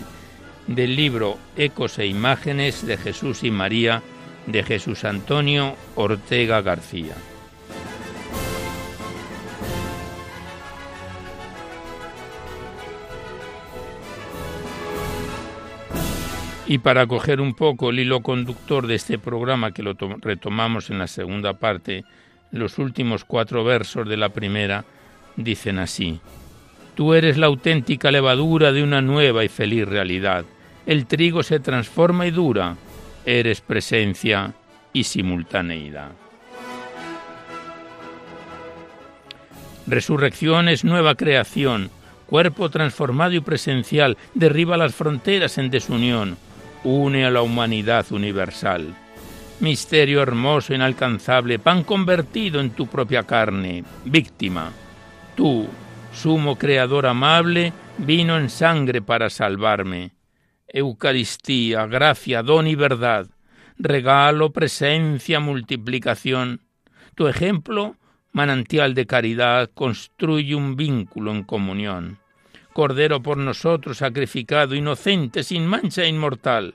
del 0.68 0.96
libro 0.96 1.38
Ecos 1.58 2.00
e 2.00 2.06
Imágenes 2.08 2.86
de 2.86 2.96
Jesús 2.98 3.44
y 3.44 3.52
María 3.52 4.02
de 4.46 4.64
Jesús 4.64 5.04
Antonio 5.04 5.76
Ortega 5.96 6.62
García. 6.62 7.16
Y 16.66 16.78
para 16.78 17.08
coger 17.08 17.42
un 17.42 17.54
poco 17.54 17.90
el 17.90 18.00
hilo 18.00 18.22
conductor 18.22 18.88
de 18.88 18.96
este 18.96 19.20
programa 19.20 19.72
que 19.72 19.84
lo 19.84 19.96
retomamos 20.22 20.90
en 20.90 20.98
la 20.98 21.08
segunda 21.08 21.54
parte, 21.54 22.06
los 22.52 22.78
últimos 22.78 23.26
cuatro 23.26 23.64
versos 23.64 24.08
de 24.08 24.16
la 24.16 24.30
primera 24.30 24.86
dicen 25.36 25.78
así. 25.80 26.20
Tú 26.96 27.14
eres 27.14 27.38
la 27.38 27.48
auténtica 27.48 28.12
levadura 28.12 28.72
de 28.72 28.84
una 28.84 29.02
nueva 29.02 29.44
y 29.44 29.50
feliz 29.50 29.88
realidad. 29.88 30.46
El 30.86 31.06
trigo 31.06 31.44
se 31.44 31.60
transforma 31.60 32.28
y 32.28 32.32
dura. 32.32 32.78
Eres 33.26 33.62
presencia 33.62 34.54
y 34.94 35.04
simultaneidad. 35.04 36.12
Resurrección 39.88 40.70
es 40.70 40.86
nueva 40.86 41.16
creación, 41.16 41.90
cuerpo 42.28 42.70
transformado 42.70 43.34
y 43.34 43.42
presencial, 43.42 44.18
derriba 44.34 44.78
las 44.78 44.96
fronteras 44.96 45.58
en 45.58 45.70
desunión, 45.70 46.38
une 46.84 47.26
a 47.26 47.32
la 47.32 47.42
humanidad 47.42 48.12
universal. 48.12 48.94
Misterio 49.60 50.22
hermoso, 50.22 50.74
inalcanzable, 50.74 51.60
pan 51.60 51.84
convertido 51.84 52.60
en 52.60 52.72
tu 52.72 52.88
propia 52.88 53.24
carne, 53.24 53.84
víctima. 54.04 54.72
Tú, 55.36 55.68
sumo 56.12 56.58
creador 56.58 57.06
amable, 57.06 57.72
vino 57.98 58.38
en 58.38 58.50
sangre 58.50 59.02
para 59.02 59.30
salvarme. 59.30 60.12
Eucaristía, 60.68 61.86
gracia, 61.86 62.44
don 62.44 62.68
y 62.68 62.76
verdad, 62.76 63.28
regalo, 63.78 64.52
presencia, 64.52 65.40
multiplicación. 65.40 66.62
Tu 67.16 67.28
ejemplo, 67.28 67.96
manantial 68.32 68.96
de 68.96 69.06
caridad, 69.06 69.70
construye 69.74 70.56
un 70.56 70.76
vínculo 70.76 71.32
en 71.32 71.44
comunión. 71.44 72.23
Cordero 72.74 73.22
por 73.22 73.38
nosotros 73.38 74.00
sacrificado, 74.00 74.74
inocente, 74.76 75.44
sin 75.44 75.68
mancha 75.68 76.04
e 76.04 76.10
inmortal. 76.10 76.74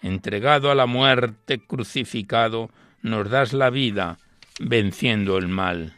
Entregado 0.00 0.70
a 0.70 0.74
la 0.74 0.86
muerte, 0.86 1.58
crucificado, 1.58 2.70
nos 3.02 3.28
das 3.28 3.52
la 3.52 3.70
vida, 3.70 4.18
venciendo 4.60 5.36
el 5.36 5.48
mal. 5.48 5.94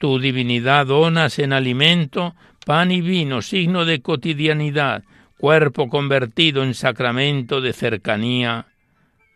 Tu 0.00 0.18
divinidad 0.18 0.86
donas 0.86 1.38
en 1.38 1.52
alimento, 1.52 2.34
pan 2.66 2.90
y 2.90 3.00
vino, 3.00 3.40
signo 3.40 3.84
de 3.84 4.02
cotidianidad, 4.02 5.04
cuerpo 5.38 5.88
convertido 5.88 6.64
en 6.64 6.74
sacramento 6.74 7.60
de 7.60 7.72
cercanía, 7.72 8.66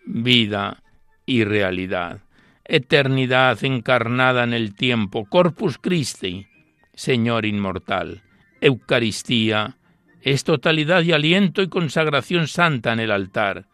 vida 0.05 0.83
y 1.25 1.45
realidad. 1.45 2.21
Eternidad 2.65 3.63
encarnada 3.65 4.43
en 4.43 4.55
el 4.55 4.75
tiempo, 4.75 5.27
Corpus 5.27 5.79
Christi, 5.79 6.47
Señor 6.95 7.47
inmortal. 7.47 8.24
Eucaristía 8.65 9.77
es 10.23 10.43
totalidad 10.43 11.03
y 11.03 11.13
aliento 11.13 11.61
y 11.61 11.69
consagración 11.69 12.49
santa 12.49 12.95
en 12.95 13.01
el 13.01 13.11
altar. 13.11 13.67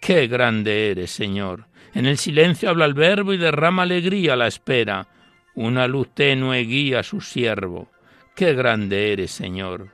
Qué 0.00 0.28
grande 0.28 0.92
eres, 0.92 1.10
Señor. 1.10 1.66
En 1.92 2.06
el 2.06 2.18
silencio 2.18 2.70
habla 2.70 2.84
el 2.84 2.94
verbo 2.94 3.32
y 3.32 3.36
derrama 3.36 3.82
alegría 3.82 4.34
a 4.34 4.36
la 4.36 4.46
espera. 4.46 5.08
Una 5.56 5.88
luz 5.88 6.14
tenue 6.14 6.60
guía 6.60 7.00
a 7.00 7.02
su 7.02 7.20
siervo. 7.20 7.90
Qué 8.36 8.54
grande 8.54 9.12
eres, 9.12 9.32
Señor. 9.32 9.88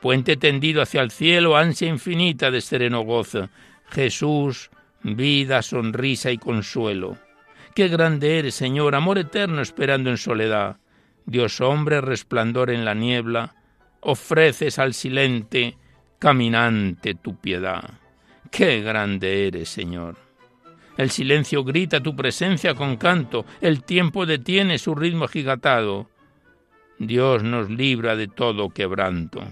Puente 0.00 0.36
tendido 0.36 0.80
hacia 0.80 1.02
el 1.02 1.10
cielo, 1.10 1.56
ansia 1.56 1.88
infinita 1.88 2.52
de 2.52 2.60
sereno 2.60 3.00
gozo. 3.00 3.50
Jesús, 3.90 4.70
vida, 5.02 5.60
sonrisa 5.60 6.30
y 6.30 6.38
consuelo. 6.38 7.18
Qué 7.74 7.88
grande 7.88 8.38
eres, 8.38 8.54
Señor, 8.54 8.94
amor 8.94 9.18
eterno 9.18 9.60
esperando 9.60 10.08
en 10.08 10.18
soledad. 10.18 10.76
Dios 11.26 11.60
hombre, 11.60 12.00
resplandor 12.00 12.70
en 12.70 12.84
la 12.84 12.94
niebla, 12.94 13.56
ofreces 14.02 14.78
al 14.78 14.94
silente 14.94 15.76
caminante 16.18 17.14
tu 17.14 17.36
piedad. 17.36 17.98
Qué 18.50 18.82
grande 18.82 19.46
eres, 19.46 19.68
Señor. 19.70 20.16
El 20.98 21.10
silencio 21.10 21.64
grita 21.64 22.02
tu 22.02 22.14
presencia 22.14 22.74
con 22.74 22.96
canto, 22.96 23.46
el 23.60 23.82
tiempo 23.82 24.26
detiene 24.26 24.78
su 24.78 24.94
ritmo 24.94 25.24
agigatado. 25.24 26.10
Dios 26.98 27.42
nos 27.42 27.70
libra 27.70 28.14
de 28.14 28.28
todo 28.28 28.68
quebranto. 28.68 29.42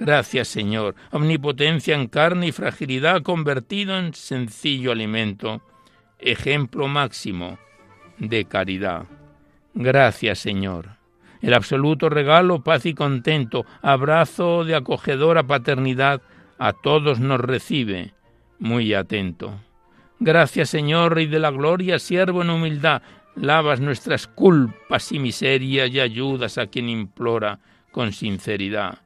Gracias, 0.00 0.48
Señor, 0.48 0.94
omnipotencia 1.12 1.94
en 1.94 2.08
carne 2.08 2.48
y 2.48 2.52
fragilidad 2.52 3.22
convertido 3.22 3.98
en 3.98 4.14
sencillo 4.14 4.92
alimento, 4.92 5.62
ejemplo 6.18 6.88
máximo 6.88 7.58
de 8.18 8.44
caridad. 8.44 9.06
Gracias, 9.74 10.40
Señor 10.40 10.97
el 11.40 11.54
absoluto 11.54 12.08
regalo, 12.08 12.62
paz 12.62 12.86
y 12.86 12.94
contento, 12.94 13.64
abrazo 13.82 14.64
de 14.64 14.74
acogedora 14.74 15.46
paternidad, 15.46 16.20
a 16.58 16.72
todos 16.72 17.20
nos 17.20 17.40
recibe, 17.40 18.12
muy 18.58 18.94
atento. 18.94 19.60
Gracias 20.20 20.70
Señor, 20.70 21.14
Rey 21.14 21.26
de 21.26 21.38
la 21.38 21.50
Gloria, 21.50 21.98
siervo 21.98 22.42
en 22.42 22.50
humildad, 22.50 23.02
lavas 23.36 23.80
nuestras 23.80 24.26
culpas 24.26 25.12
y 25.12 25.20
miserias 25.20 25.90
y 25.90 26.00
ayudas 26.00 26.58
a 26.58 26.66
quien 26.66 26.88
implora 26.88 27.60
con 27.92 28.12
sinceridad. 28.12 28.98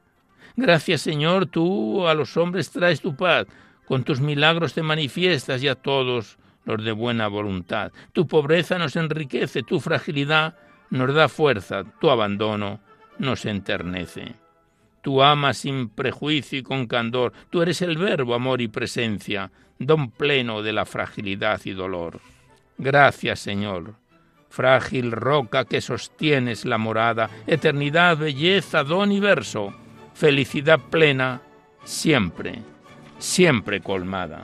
Gracias 0.55 1.01
Señor, 1.01 1.45
tú 1.45 2.07
a 2.07 2.15
los 2.15 2.35
hombres 2.37 2.71
traes 2.71 3.01
tu 3.01 3.15
paz, 3.15 3.45
con 3.85 4.03
tus 4.03 4.21
milagros 4.21 4.73
te 4.73 4.81
manifiestas 4.81 5.61
y 5.61 5.67
a 5.67 5.75
todos 5.75 6.39
los 6.65 6.83
de 6.83 6.91
buena 6.91 7.27
voluntad. 7.27 7.91
Tu 8.13 8.25
pobreza 8.25 8.79
nos 8.79 8.95
enriquece, 8.95 9.61
tu 9.61 9.79
fragilidad 9.79 10.55
nos 10.93 11.11
da 11.11 11.27
fuerza, 11.27 11.83
tu 11.99 12.11
abandono 12.11 12.79
nos 13.17 13.45
enternece. 13.45 14.35
Tú 15.01 15.23
amas 15.23 15.57
sin 15.57 15.89
prejuicio 15.89 16.59
y 16.59 16.63
con 16.63 16.85
candor, 16.85 17.33
tú 17.49 17.63
eres 17.63 17.81
el 17.81 17.97
verbo, 17.97 18.35
amor 18.35 18.61
y 18.61 18.67
presencia, 18.67 19.51
don 19.79 20.11
pleno 20.11 20.61
de 20.61 20.71
la 20.71 20.85
fragilidad 20.85 21.59
y 21.65 21.71
dolor. 21.71 22.19
Gracias, 22.77 23.39
Señor, 23.39 23.95
frágil 24.49 25.11
roca 25.11 25.65
que 25.65 25.81
sostienes 25.81 26.63
la 26.63 26.77
morada, 26.77 27.27
eternidad, 27.47 28.15
belleza, 28.15 28.83
don 28.83 29.11
y 29.11 29.19
verso, 29.19 29.73
felicidad 30.13 30.79
plena, 30.91 31.41
siempre, 31.83 32.61
siempre 33.17 33.81
colmada. 33.81 34.43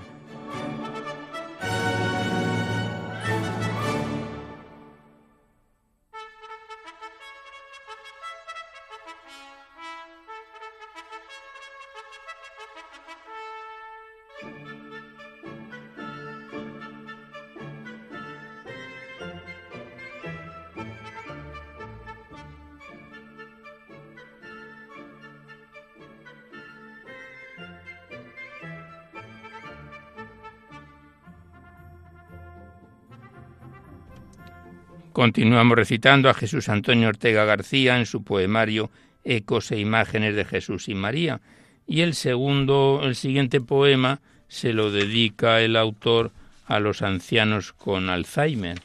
Continuamos 35.19 35.75
recitando 35.75 36.29
a 36.29 36.33
Jesús 36.33 36.69
Antonio 36.69 37.09
Ortega 37.09 37.43
García 37.43 37.97
en 37.97 38.05
su 38.05 38.23
poemario 38.23 38.89
Ecos 39.25 39.69
e 39.73 39.77
imágenes 39.77 40.33
de 40.33 40.45
Jesús 40.45 40.87
y 40.87 40.95
María. 40.95 41.41
Y 41.85 42.03
el 42.03 42.13
segundo, 42.13 43.01
el 43.03 43.17
siguiente 43.17 43.59
poema 43.59 44.21
se 44.47 44.71
lo 44.71 44.91
dedica 44.91 45.59
el 45.59 45.75
autor 45.75 46.31
a 46.67 46.79
los 46.79 47.01
ancianos 47.01 47.73
con 47.73 48.09
Alzheimer. 48.09 48.79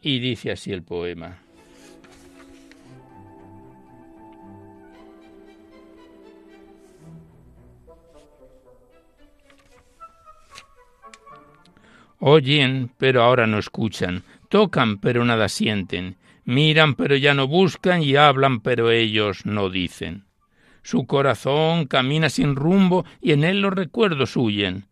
Y 0.00 0.18
dice 0.18 0.50
así 0.50 0.72
el 0.72 0.82
poema. 0.82 1.36
Oyen, 12.18 12.90
pero 12.96 13.22
ahora 13.22 13.46
no 13.46 13.58
escuchan 13.58 14.22
Tocan 14.56 14.96
pero 14.96 15.22
nada 15.26 15.50
sienten, 15.50 16.16
miran 16.46 16.94
pero 16.94 17.14
ya 17.14 17.34
no 17.34 17.46
buscan 17.46 18.02
y 18.02 18.16
hablan 18.16 18.60
pero 18.60 18.90
ellos 18.90 19.44
no 19.44 19.68
dicen. 19.68 20.24
Su 20.82 21.06
corazón 21.06 21.84
camina 21.84 22.30
sin 22.30 22.56
rumbo 22.56 23.04
y 23.20 23.32
en 23.32 23.44
él 23.44 23.60
los 23.60 23.74
recuerdos 23.74 24.34
huyen. 24.34 24.86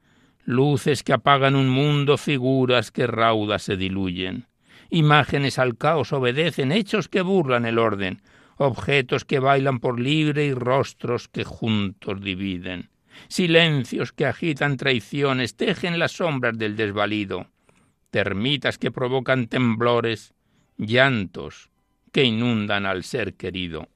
Luces 0.44 1.02
que 1.02 1.14
apagan 1.14 1.56
un 1.56 1.70
mundo, 1.70 2.18
figuras 2.18 2.90
que 2.90 3.06
raudas 3.06 3.62
se 3.62 3.78
diluyen. 3.78 4.48
Imágenes 4.90 5.58
al 5.58 5.78
caos 5.78 6.12
obedecen, 6.12 6.70
hechos 6.70 7.08
que 7.08 7.22
burlan 7.22 7.64
el 7.64 7.78
orden, 7.78 8.20
objetos 8.58 9.24
que 9.24 9.38
bailan 9.38 9.80
por 9.80 9.98
libre 9.98 10.44
y 10.44 10.52
rostros 10.52 11.26
que 11.26 11.44
juntos 11.44 12.20
dividen. 12.20 12.90
Silencios 13.28 14.12
que 14.12 14.26
agitan 14.26 14.76
traiciones, 14.76 15.56
tejen 15.56 15.98
las 15.98 16.12
sombras 16.12 16.58
del 16.58 16.76
desvalido. 16.76 17.46
Termitas 18.14 18.78
que 18.78 18.92
provocan 18.92 19.48
temblores, 19.48 20.34
llantos 20.76 21.72
que 22.12 22.22
inundan 22.22 22.86
al 22.86 23.02
ser 23.02 23.34
querido. 23.34 23.88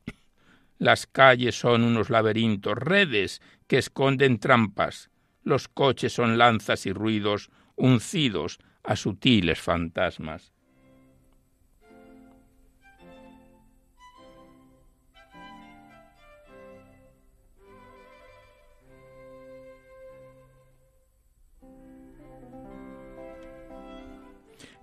Las 0.76 1.06
calles 1.06 1.56
son 1.56 1.84
unos 1.84 2.10
laberintos, 2.10 2.76
redes 2.76 3.40
que 3.68 3.78
esconden 3.78 4.40
trampas. 4.40 5.08
Los 5.44 5.68
coches 5.68 6.14
son 6.14 6.36
lanzas 6.36 6.84
y 6.86 6.92
ruidos 6.92 7.50
uncidos 7.76 8.58
a 8.82 8.96
sutiles 8.96 9.60
fantasmas. 9.60 10.52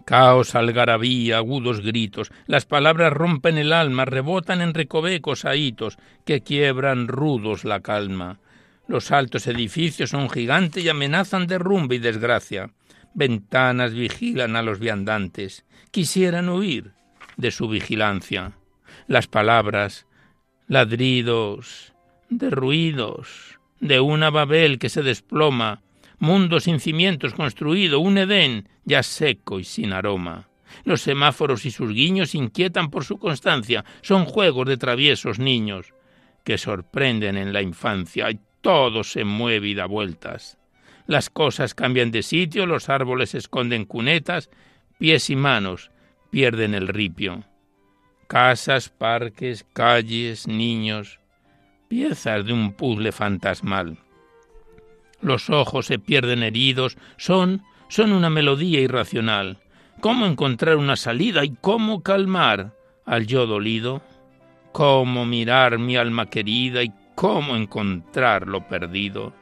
Caos, 0.06 0.54
algarabía, 0.54 1.38
agudos 1.38 1.82
gritos, 1.82 2.32
las 2.46 2.66
palabras 2.66 3.12
rompen 3.12 3.58
el 3.58 3.74
alma, 3.74 4.06
rebotan 4.06 4.62
en 4.62 4.76
recovecos 4.76 5.46
ahitos 5.46 5.98
que 6.26 6.42
quiebran 6.42 7.08
rudos 7.08 7.66
la 7.66 7.80
calma. 7.80 8.40
Los 8.88 9.12
altos 9.12 9.48
edificios 9.48 10.12
son 10.12 10.30
gigantes 10.30 10.84
y 10.84 10.90
amenazan 10.90 11.48
derrumbe 11.48 11.96
y 11.96 12.00
desgracia. 12.00 12.70
Ventanas 13.16 13.94
vigilan 13.94 14.56
a 14.56 14.62
los 14.62 14.78
viandantes. 14.78 15.66
Quisieran 15.90 16.50
huir 16.50 16.92
de 17.38 17.50
su 17.50 17.68
vigilancia. 17.68 18.52
Las 19.08 19.26
palabras, 19.28 20.06
ladridos, 20.68 21.94
de 22.30 22.52
ruidos, 22.52 23.60
de 23.80 24.00
una 24.00 24.30
Babel 24.30 24.78
que 24.78 24.90
se 24.90 25.02
desploma, 25.02 25.82
mundo 26.20 26.60
sin 26.60 26.80
cimientos 26.80 27.34
construido, 27.34 28.00
un 28.00 28.18
Edén 28.18 28.70
ya 28.84 29.04
seco 29.04 29.60
y 29.60 29.64
sin 29.64 29.94
aroma. 29.94 30.48
Los 30.84 31.02
semáforos 31.02 31.66
y 31.66 31.72
sus 31.72 31.92
guiños 31.92 32.36
inquietan 32.36 32.90
por 32.90 33.06
su 33.06 33.18
constancia, 33.18 33.86
son 34.02 34.26
juegos 34.26 34.68
de 34.68 34.78
traviesos 34.78 35.40
niños 35.40 35.94
que 36.44 36.58
sorprenden 36.58 37.38
en 37.38 37.54
la 37.54 37.62
infancia 37.62 38.30
y 38.30 38.40
todo 38.62 39.04
se 39.04 39.24
mueve 39.24 39.70
y 39.70 39.74
da 39.76 39.86
vueltas. 39.86 40.58
Las 41.08 41.30
cosas 41.30 41.74
cambian 41.76 42.12
de 42.12 42.24
sitio, 42.24 42.66
los 42.66 42.90
árboles 42.90 43.36
esconden 43.36 43.86
cunetas, 43.86 44.50
pies 44.98 45.30
y 45.30 45.36
manos 45.36 45.92
pierden 46.32 46.74
el 46.74 46.88
ripio. 46.88 47.44
Casas, 48.28 48.90
parques, 48.90 49.66
calles, 49.74 50.48
niños, 50.48 51.20
piezas 51.88 52.46
de 52.46 52.54
un 52.54 52.74
puzzle 52.74 53.12
fantasmal 53.12 54.00
los 55.26 55.50
ojos 55.50 55.88
se 55.88 55.98
pierden 55.98 56.44
heridos, 56.44 56.98
son, 57.18 57.64
son 57.90 58.12
una 58.12 58.30
melodía 58.30 58.80
irracional. 58.80 59.58
¿Cómo 60.00 60.28
encontrar 60.28 60.76
una 60.76 60.96
salida 60.96 61.44
y 61.44 61.56
cómo 61.62 62.04
calmar 62.04 62.74
al 63.06 63.26
yo 63.26 63.48
dolido? 63.48 64.04
¿Cómo 64.72 65.26
mirar 65.26 65.80
mi 65.80 65.98
alma 65.98 66.28
querida 66.28 66.84
y 66.84 66.92
cómo 67.16 67.56
encontrar 67.56 68.48
lo 68.48 68.68
perdido? 68.68 69.34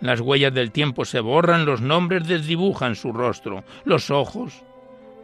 Las 0.00 0.20
huellas 0.20 0.54
del 0.54 0.70
tiempo 0.70 1.04
se 1.04 1.20
borran, 1.20 1.66
los 1.66 1.82
nombres 1.82 2.26
desdibujan 2.26 2.96
su 2.96 3.12
rostro, 3.12 3.62
los 3.84 4.10
ojos, 4.10 4.62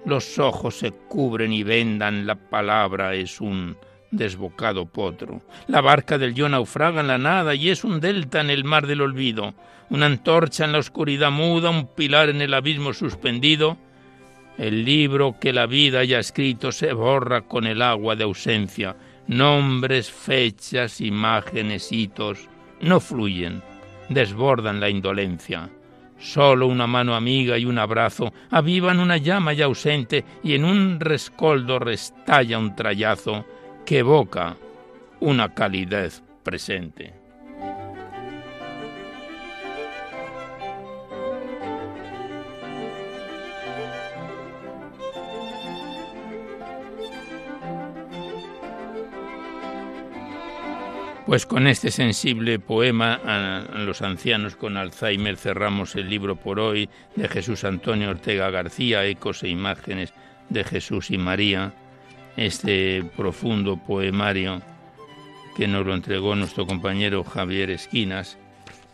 los 0.04 0.38
ojos 0.38 0.78
se 0.78 0.90
cubren 0.92 1.52
y 1.52 1.62
vendan, 1.62 2.26
la 2.26 2.34
palabra 2.34 3.14
es 3.14 3.40
un 3.40 3.76
desbocado 4.10 4.86
potro. 4.86 5.42
La 5.68 5.80
barca 5.80 6.18
del 6.18 6.34
yo 6.34 6.48
naufraga 6.48 7.00
en 7.00 7.06
la 7.08 7.18
nada 7.18 7.54
y 7.54 7.70
es 7.70 7.84
un 7.84 8.00
delta 8.00 8.40
en 8.40 8.50
el 8.50 8.64
mar 8.64 8.86
del 8.86 9.00
olvido, 9.00 9.54
una 9.88 10.06
antorcha 10.06 10.64
en 10.64 10.72
la 10.72 10.78
oscuridad 10.78 11.30
muda, 11.30 11.70
un 11.70 11.86
pilar 11.86 12.28
en 12.28 12.40
el 12.40 12.54
abismo 12.54 12.92
suspendido. 12.92 13.76
El 14.58 14.84
libro 14.84 15.36
que 15.40 15.52
la 15.52 15.66
vida 15.66 16.00
haya 16.00 16.18
escrito 16.18 16.72
se 16.72 16.92
borra 16.92 17.42
con 17.42 17.66
el 17.66 17.82
agua 17.82 18.16
de 18.16 18.24
ausencia. 18.24 18.96
Nombres, 19.26 20.10
fechas, 20.10 21.00
imágenes, 21.00 21.92
hitos 21.92 22.48
no 22.80 23.00
fluyen, 23.00 23.62
desbordan 24.08 24.80
la 24.80 24.88
indolencia. 24.88 25.70
Solo 26.18 26.66
una 26.66 26.86
mano 26.86 27.14
amiga 27.14 27.56
y 27.56 27.64
un 27.64 27.78
abrazo 27.78 28.32
avivan 28.50 29.00
una 29.00 29.16
llama 29.16 29.54
ya 29.54 29.64
ausente 29.64 30.24
y 30.42 30.54
en 30.54 30.64
un 30.64 31.00
rescoldo 31.00 31.78
restalla 31.78 32.58
un 32.58 32.76
trayazo 32.76 33.46
que 33.84 33.98
evoca 33.98 34.56
una 35.20 35.54
calidez 35.54 36.22
presente. 36.42 37.20
Pues 51.30 51.46
con 51.46 51.68
este 51.68 51.92
sensible 51.92 52.58
poema 52.58 53.14
a 53.14 53.78
los 53.78 54.02
ancianos 54.02 54.56
con 54.56 54.76
Alzheimer 54.76 55.36
cerramos 55.36 55.94
el 55.94 56.10
libro 56.10 56.34
por 56.34 56.58
hoy 56.58 56.88
de 57.14 57.28
Jesús 57.28 57.62
Antonio 57.62 58.10
Ortega 58.10 58.50
García, 58.50 59.04
Ecos 59.04 59.44
e 59.44 59.48
Imágenes 59.48 60.12
de 60.48 60.64
Jesús 60.64 61.12
y 61.12 61.18
María, 61.18 61.72
este 62.36 63.04
profundo 63.16 63.76
poemario 63.76 64.62
que 65.56 65.68
nos 65.68 65.84
lo 65.84 65.94
entregó 65.94 66.34
nuestro 66.34 66.66
compañero 66.66 67.24
Javier 67.24 67.70
Esquinas, 67.70 68.38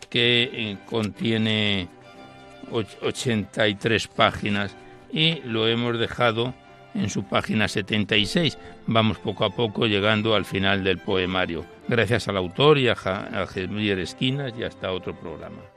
que 0.09 0.49
eh, 0.51 0.77
contiene 0.85 1.87
83 2.71 4.07
páginas 4.07 4.75
y 5.11 5.41
lo 5.41 5.67
hemos 5.67 5.97
dejado 5.97 6.53
en 6.93 7.09
su 7.09 7.23
página 7.23 7.67
76. 7.67 8.57
Vamos 8.87 9.19
poco 9.19 9.45
a 9.45 9.51
poco 9.51 9.85
llegando 9.85 10.35
al 10.35 10.45
final 10.45 10.83
del 10.83 10.97
poemario. 10.97 11.65
Gracias 11.87 12.27
al 12.27 12.37
autor 12.37 12.77
y 12.77 12.89
a 12.89 12.95
Javier 12.95 13.99
Esquinas 13.99 14.53
y 14.57 14.63
hasta 14.63 14.91
otro 14.91 15.17
programa. 15.17 15.76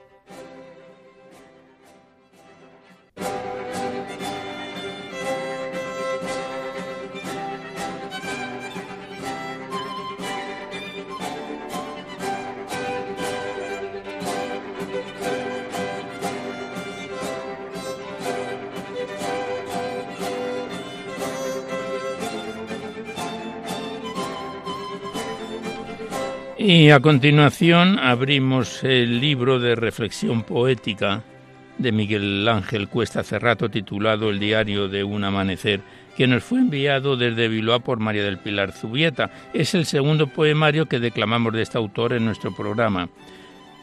Y 26.81 26.93
a 26.93 27.01
continuación 27.01 27.99
abrimos 27.99 28.83
el 28.85 29.21
libro 29.21 29.61
de 29.61 29.75
reflexión 29.75 30.45
poética 30.45 31.23
de 31.77 31.93
Miguel 31.93 32.49
Ángel 32.49 32.89
Cuesta 32.89 33.23
Cerrato 33.23 33.71
titulado 33.71 34.31
El 34.31 34.39
diario 34.39 34.89
de 34.89 35.05
un 35.05 35.23
amanecer, 35.25 35.83
que 36.17 36.27
nos 36.27 36.43
fue 36.43 36.61
enviado 36.61 37.19
desde 37.19 37.49
Bilbao 37.49 37.81
por 37.81 38.01
María 38.01 38.25
del 38.25 38.39
Pilar 38.39 38.73
Zubieta. 38.73 39.31
Es 39.53 39.75
el 39.75 39.85
segundo 39.85 40.29
poemario 40.29 40.87
que 40.87 41.01
declamamos 41.01 41.53
de 41.53 41.61
este 41.61 41.77
autor 41.77 42.15
en 42.15 42.25
nuestro 42.25 42.57
programa. 42.57 43.11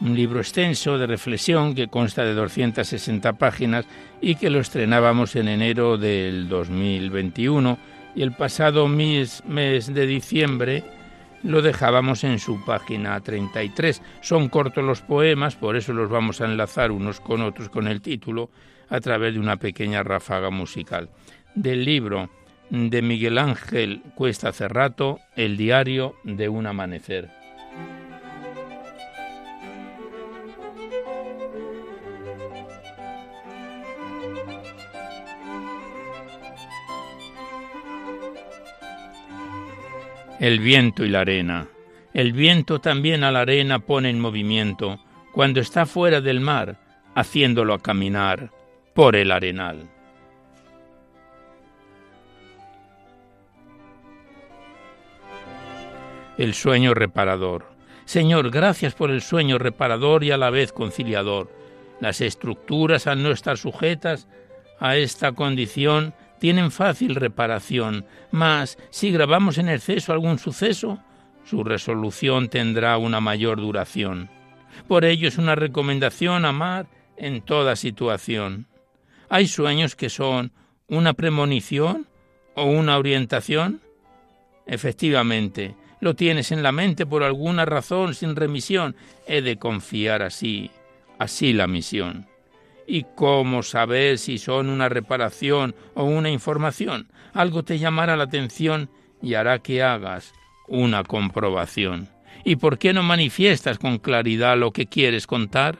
Un 0.00 0.16
libro 0.16 0.40
extenso 0.40 0.98
de 0.98 1.06
reflexión 1.06 1.76
que 1.76 1.86
consta 1.86 2.24
de 2.24 2.34
260 2.34 3.34
páginas 3.34 3.86
y 4.20 4.34
que 4.34 4.50
lo 4.50 4.58
estrenábamos 4.58 5.36
en 5.36 5.46
enero 5.46 5.98
del 5.98 6.48
2021 6.48 7.78
y 8.16 8.22
el 8.22 8.32
pasado 8.32 8.88
mes, 8.88 9.44
mes 9.46 9.94
de 9.94 10.04
diciembre 10.04 10.97
lo 11.42 11.62
dejábamos 11.62 12.24
en 12.24 12.38
su 12.38 12.64
página 12.64 13.20
33. 13.20 14.02
Son 14.20 14.48
cortos 14.48 14.84
los 14.84 15.02
poemas, 15.02 15.56
por 15.56 15.76
eso 15.76 15.92
los 15.92 16.10
vamos 16.10 16.40
a 16.40 16.46
enlazar 16.46 16.90
unos 16.90 17.20
con 17.20 17.42
otros 17.42 17.68
con 17.68 17.88
el 17.88 18.00
título 18.00 18.50
a 18.88 19.00
través 19.00 19.34
de 19.34 19.40
una 19.40 19.56
pequeña 19.56 20.02
ráfaga 20.02 20.50
musical. 20.50 21.10
Del 21.54 21.84
libro 21.84 22.30
de 22.70 23.02
Miguel 23.02 23.38
Ángel 23.38 24.02
Cuesta 24.14 24.52
Cerrato, 24.52 25.20
El 25.36 25.56
diario 25.56 26.14
de 26.24 26.48
un 26.48 26.66
amanecer. 26.66 27.37
El 40.40 40.60
viento 40.60 41.04
y 41.04 41.08
la 41.08 41.20
arena. 41.20 41.68
El 42.14 42.32
viento 42.32 42.80
también 42.80 43.24
a 43.24 43.32
la 43.32 43.40
arena 43.40 43.80
pone 43.80 44.10
en 44.10 44.20
movimiento 44.20 45.00
cuando 45.32 45.60
está 45.60 45.86
fuera 45.86 46.20
del 46.20 46.40
mar, 46.40 46.78
haciéndolo 47.14 47.74
a 47.74 47.80
caminar 47.80 48.50
por 48.94 49.16
el 49.16 49.30
arenal. 49.30 49.88
El 56.36 56.54
sueño 56.54 56.94
reparador. 56.94 57.66
Señor, 58.04 58.50
gracias 58.50 58.94
por 58.94 59.10
el 59.10 59.22
sueño 59.22 59.58
reparador 59.58 60.22
y 60.22 60.30
a 60.30 60.36
la 60.36 60.50
vez 60.50 60.72
conciliador. 60.72 61.50
Las 62.00 62.20
estructuras, 62.20 63.08
al 63.08 63.22
no 63.22 63.32
estar 63.32 63.58
sujetas 63.58 64.28
a 64.78 64.96
esta 64.96 65.32
condición, 65.32 66.14
tienen 66.38 66.70
fácil 66.70 67.14
reparación, 67.14 68.04
mas 68.30 68.78
si 68.90 69.10
grabamos 69.10 69.58
en 69.58 69.68
exceso 69.68 70.12
algún 70.12 70.38
suceso, 70.38 70.98
su 71.44 71.64
resolución 71.64 72.48
tendrá 72.48 72.98
una 72.98 73.20
mayor 73.20 73.58
duración. 73.58 74.30
Por 74.86 75.04
ello 75.04 75.28
es 75.28 75.38
una 75.38 75.54
recomendación 75.54 76.44
amar 76.44 76.86
en 77.16 77.40
toda 77.40 77.76
situación. 77.76 78.66
Hay 79.28 79.46
sueños 79.48 79.96
que 79.96 80.10
son 80.10 80.52
una 80.88 81.14
premonición 81.14 82.06
o 82.54 82.64
una 82.64 82.98
orientación. 82.98 83.80
Efectivamente, 84.66 85.74
lo 86.00 86.14
tienes 86.14 86.52
en 86.52 86.62
la 86.62 86.72
mente 86.72 87.06
por 87.06 87.22
alguna 87.22 87.64
razón 87.64 88.14
sin 88.14 88.36
remisión. 88.36 88.94
He 89.26 89.42
de 89.42 89.58
confiar 89.58 90.22
así, 90.22 90.70
así 91.18 91.52
la 91.52 91.66
misión. 91.66 92.26
¿Y 92.90 93.04
cómo 93.14 93.62
saber 93.62 94.16
si 94.16 94.38
son 94.38 94.70
una 94.70 94.88
reparación 94.88 95.74
o 95.92 96.04
una 96.04 96.30
información? 96.30 97.12
Algo 97.34 97.62
te 97.62 97.78
llamará 97.78 98.16
la 98.16 98.24
atención 98.24 98.88
y 99.20 99.34
hará 99.34 99.58
que 99.58 99.82
hagas 99.82 100.32
una 100.66 101.04
comprobación. 101.04 102.08
¿Y 102.44 102.56
por 102.56 102.78
qué 102.78 102.94
no 102.94 103.02
manifiestas 103.02 103.78
con 103.78 103.98
claridad 103.98 104.56
lo 104.56 104.72
que 104.72 104.86
quieres 104.86 105.26
contar? 105.26 105.78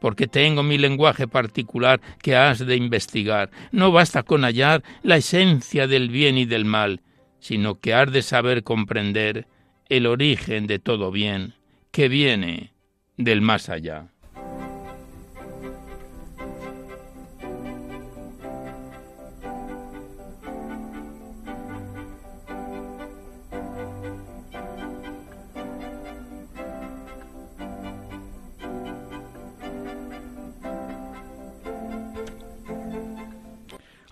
Porque 0.00 0.26
tengo 0.26 0.64
mi 0.64 0.76
lenguaje 0.76 1.28
particular 1.28 2.00
que 2.20 2.34
has 2.34 2.58
de 2.58 2.74
investigar. 2.74 3.52
No 3.70 3.92
basta 3.92 4.24
con 4.24 4.42
hallar 4.42 4.82
la 5.04 5.18
esencia 5.18 5.86
del 5.86 6.08
bien 6.08 6.36
y 6.36 6.46
del 6.46 6.64
mal, 6.64 7.00
sino 7.38 7.76
que 7.76 7.94
has 7.94 8.10
de 8.10 8.22
saber 8.22 8.64
comprender 8.64 9.46
el 9.88 10.06
origen 10.06 10.66
de 10.66 10.80
todo 10.80 11.12
bien, 11.12 11.54
que 11.92 12.08
viene 12.08 12.72
del 13.16 13.40
más 13.40 13.68
allá. 13.68 14.13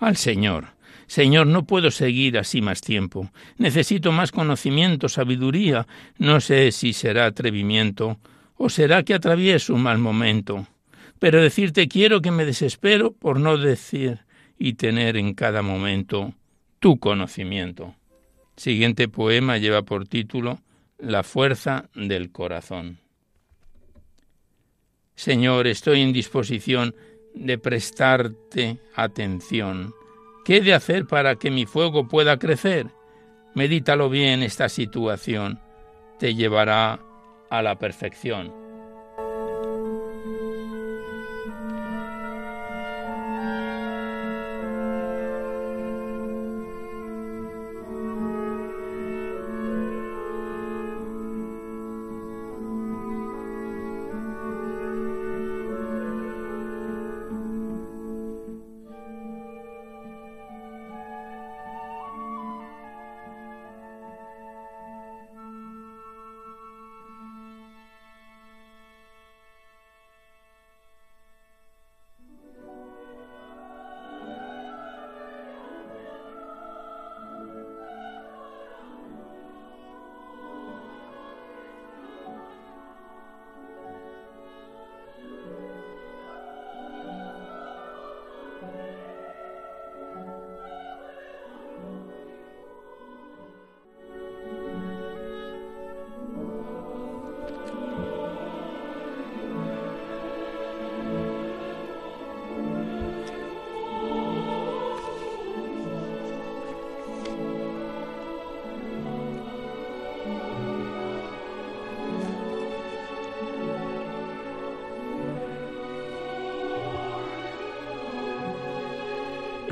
Al 0.06 0.16
Señor. 0.16 0.68
Señor, 1.06 1.46
no 1.46 1.66
puedo 1.66 1.90
seguir 1.90 2.38
así 2.38 2.62
más 2.62 2.80
tiempo. 2.80 3.30
Necesito 3.58 4.12
más 4.12 4.32
conocimiento, 4.32 5.08
sabiduría. 5.08 5.86
No 6.18 6.40
sé 6.40 6.72
si 6.72 6.92
será 6.92 7.26
atrevimiento 7.26 8.18
o 8.56 8.70
será 8.70 9.02
que 9.02 9.14
atravieso 9.14 9.74
un 9.74 9.82
mal 9.82 9.98
momento. 9.98 10.66
Pero 11.18 11.42
decirte 11.42 11.88
quiero 11.88 12.22
que 12.22 12.30
me 12.30 12.44
desespero 12.44 13.12
por 13.12 13.38
no 13.40 13.58
decir 13.58 14.20
y 14.58 14.74
tener 14.74 15.16
en 15.16 15.34
cada 15.34 15.62
momento 15.62 16.32
tu 16.78 16.98
conocimiento. 16.98 17.94
Siguiente 18.56 19.08
poema 19.08 19.58
lleva 19.58 19.82
por 19.82 20.06
título 20.06 20.60
La 20.98 21.22
fuerza 21.22 21.88
del 21.94 22.30
corazón. 22.30 22.98
Señor, 25.14 25.66
estoy 25.66 26.00
en 26.00 26.12
disposición 26.12 26.94
de 27.34 27.58
prestarte 27.58 28.78
atención. 28.94 29.94
¿Qué 30.44 30.56
he 30.56 30.60
de 30.60 30.74
hacer 30.74 31.06
para 31.06 31.36
que 31.36 31.50
mi 31.50 31.66
fuego 31.66 32.08
pueda 32.08 32.38
crecer? 32.38 32.88
Medítalo 33.54 34.08
bien 34.08 34.42
esta 34.42 34.68
situación. 34.68 35.60
Te 36.18 36.34
llevará 36.34 37.00
a 37.50 37.62
la 37.62 37.78
perfección. 37.78 38.61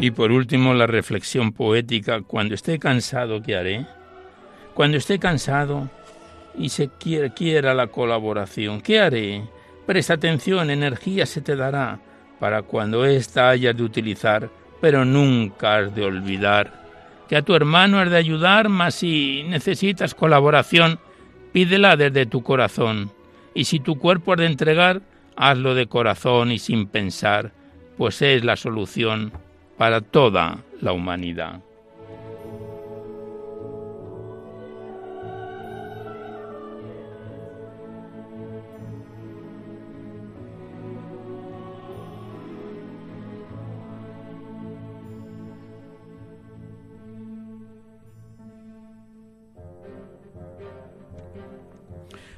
Y 0.01 0.11
por 0.13 0.33
último, 0.33 0.73
la 0.73 0.87
reflexión 0.87 1.53
poética, 1.53 2.23
cuando 2.23 2.55
esté 2.55 2.79
cansado, 2.79 3.43
¿qué 3.43 3.57
haré? 3.57 3.87
Cuando 4.75 4.97
esté 4.97 5.19
cansado 5.19 5.91
y 6.57 6.71
se 6.71 6.89
quiera, 6.89 7.75
la 7.75 7.89
colaboración, 7.89 8.81
¿qué 8.81 9.01
haré? 9.01 9.43
Presta 9.87 10.15
atención, 10.15 10.71
energía 10.71 11.27
se 11.27 11.43
te 11.43 11.55
dará 11.55 12.01
para 12.39 12.63
cuando 12.63 13.05
ésta 13.05 13.51
hayas 13.51 13.77
de 13.77 13.83
utilizar, 13.83 14.49
pero 14.81 15.05
nunca 15.05 15.77
has 15.77 15.95
de 15.95 16.05
olvidar 16.05 16.81
que 17.31 17.37
a 17.37 17.43
tu 17.43 17.55
hermano 17.55 18.01
has 18.01 18.11
de 18.11 18.17
ayudar, 18.17 18.69
mas 18.69 18.97
si 18.97 19.45
necesitas 19.45 20.17
colaboración, 20.17 20.99
pídela 21.53 21.97
desde 21.97 22.27
tu 22.27 22.43
corazón. 22.43 23.13
Y 23.55 23.67
si 23.67 23.79
tu 23.79 24.01
cuerpo 24.01 24.33
has 24.33 24.39
de 24.39 24.47
entregar, 24.47 25.01
hazlo 25.37 25.77
de 25.77 25.87
corazón 25.87 26.51
y 26.51 26.59
sin 26.59 26.89
pensar, 26.89 27.53
pues 27.97 28.21
es 28.21 28.45
la 28.45 28.57
solución 28.57 29.33
para 29.81 30.03
toda 30.03 30.63
la 30.83 30.93
humanidad. 30.93 31.63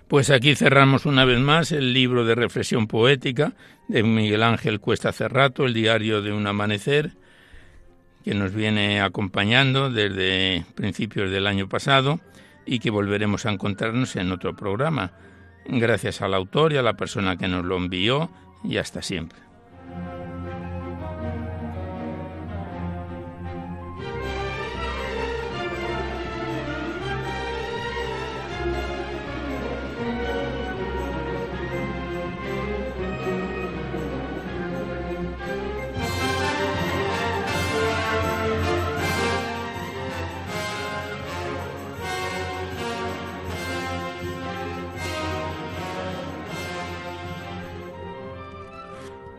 Pues 0.06 0.30
aquí 0.30 0.54
cerramos 0.54 1.06
una 1.06 1.24
vez 1.24 1.40
más 1.40 1.72
el 1.72 1.92
libro 1.92 2.24
de 2.24 2.36
reflexión 2.36 2.86
poética 2.86 3.54
de 3.88 4.04
Miguel 4.04 4.44
Ángel 4.44 4.78
Cuesta 4.78 5.10
Cerrato, 5.10 5.64
el 5.64 5.74
diario 5.74 6.22
de 6.22 6.32
un 6.32 6.46
amanecer, 6.46 7.16
que 8.24 8.34
nos 8.34 8.52
viene 8.52 9.00
acompañando 9.00 9.90
desde 9.90 10.64
principios 10.74 11.30
del 11.30 11.46
año 11.46 11.68
pasado 11.68 12.20
y 12.64 12.78
que 12.78 12.90
volveremos 12.90 13.46
a 13.46 13.50
encontrarnos 13.50 14.16
en 14.16 14.32
otro 14.32 14.54
programa. 14.54 15.12
Gracias 15.66 16.22
al 16.22 16.34
autor 16.34 16.72
y 16.72 16.76
a 16.76 16.82
la 16.82 16.94
persona 16.94 17.36
que 17.36 17.48
nos 17.48 17.64
lo 17.64 17.76
envió 17.76 18.30
y 18.64 18.76
hasta 18.76 19.02
siempre. 19.02 19.38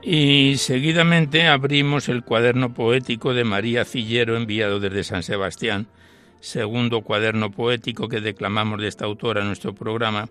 Y 0.06 0.58
seguidamente 0.58 1.48
abrimos 1.48 2.10
el 2.10 2.24
cuaderno 2.24 2.74
poético 2.74 3.34
de 3.34 3.46
María 3.46 3.86
Cillero 3.86 4.36
enviado 4.36 4.82
desde 4.82 5.06
San 5.06 5.24
Sebastián, 5.24 5.88
segundo 6.42 7.02
cuaderno 7.02 7.52
poético 7.52 8.10
que 8.10 8.20
declamamos 8.20 8.82
de 8.82 8.90
esta 8.90 9.06
autora 9.06 9.42
en 9.42 9.48
nuestro 9.48 9.74
programa 9.74 10.28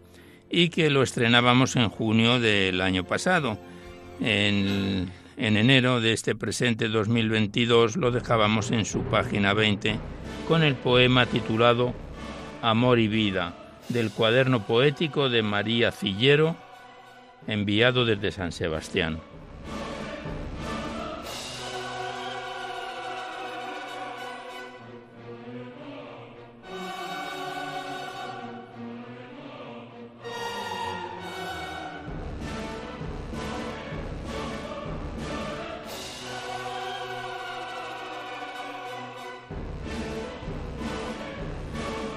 y 0.50 0.68
que 0.68 0.90
lo 0.90 1.02
estrenábamos 1.02 1.76
en 1.76 1.88
junio 1.88 2.38
del 2.38 2.82
año 2.82 3.04
pasado. 3.04 3.58
En, 4.20 5.10
en 5.38 5.56
enero 5.56 6.02
de 6.02 6.12
este 6.12 6.34
presente 6.34 6.88
2022 6.88 7.96
lo 7.96 8.10
dejábamos 8.10 8.70
en 8.72 8.84
su 8.84 9.02
página 9.04 9.54
20 9.54 9.96
con 10.46 10.62
el 10.62 10.74
poema 10.74 11.24
titulado 11.24 11.94
Amor 12.60 12.98
y 12.98 13.08
Vida 13.08 13.56
del 13.88 14.10
cuaderno 14.10 14.66
poético 14.66 15.30
de 15.30 15.42
María 15.42 15.92
Cillero 15.92 16.56
enviado 17.46 18.04
desde 18.04 18.32
San 18.32 18.52
Sebastián. 18.52 19.18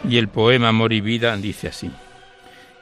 Y 0.08 0.18
el 0.18 0.28
poema 0.28 0.70
Amor 0.70 0.94
y 0.94 1.02
Vida 1.02 1.36
dice 1.36 1.70
así. 1.70 1.90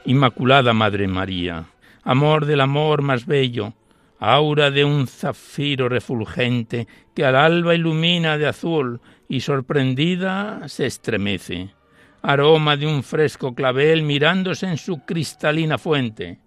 Inmaculada 0.04 0.74
Madre 0.74 1.08
María, 1.08 1.64
amor 2.02 2.44
del 2.44 2.60
amor 2.60 3.00
más 3.00 3.24
bello, 3.24 3.72
aura 4.18 4.70
de 4.70 4.84
un 4.84 5.06
zafiro 5.06 5.88
refulgente 5.88 6.86
que 7.14 7.24
al 7.24 7.36
alba 7.36 7.74
ilumina 7.74 8.36
de 8.36 8.46
azul 8.46 9.00
y 9.26 9.40
sorprendida 9.40 10.68
se 10.68 10.84
estremece, 10.84 11.70
aroma 12.20 12.76
de 12.76 12.86
un 12.86 13.02
fresco 13.02 13.54
clavel 13.54 14.02
mirándose 14.02 14.66
en 14.66 14.76
su 14.76 14.98
cristalina 15.06 15.78
fuente, 15.78 16.40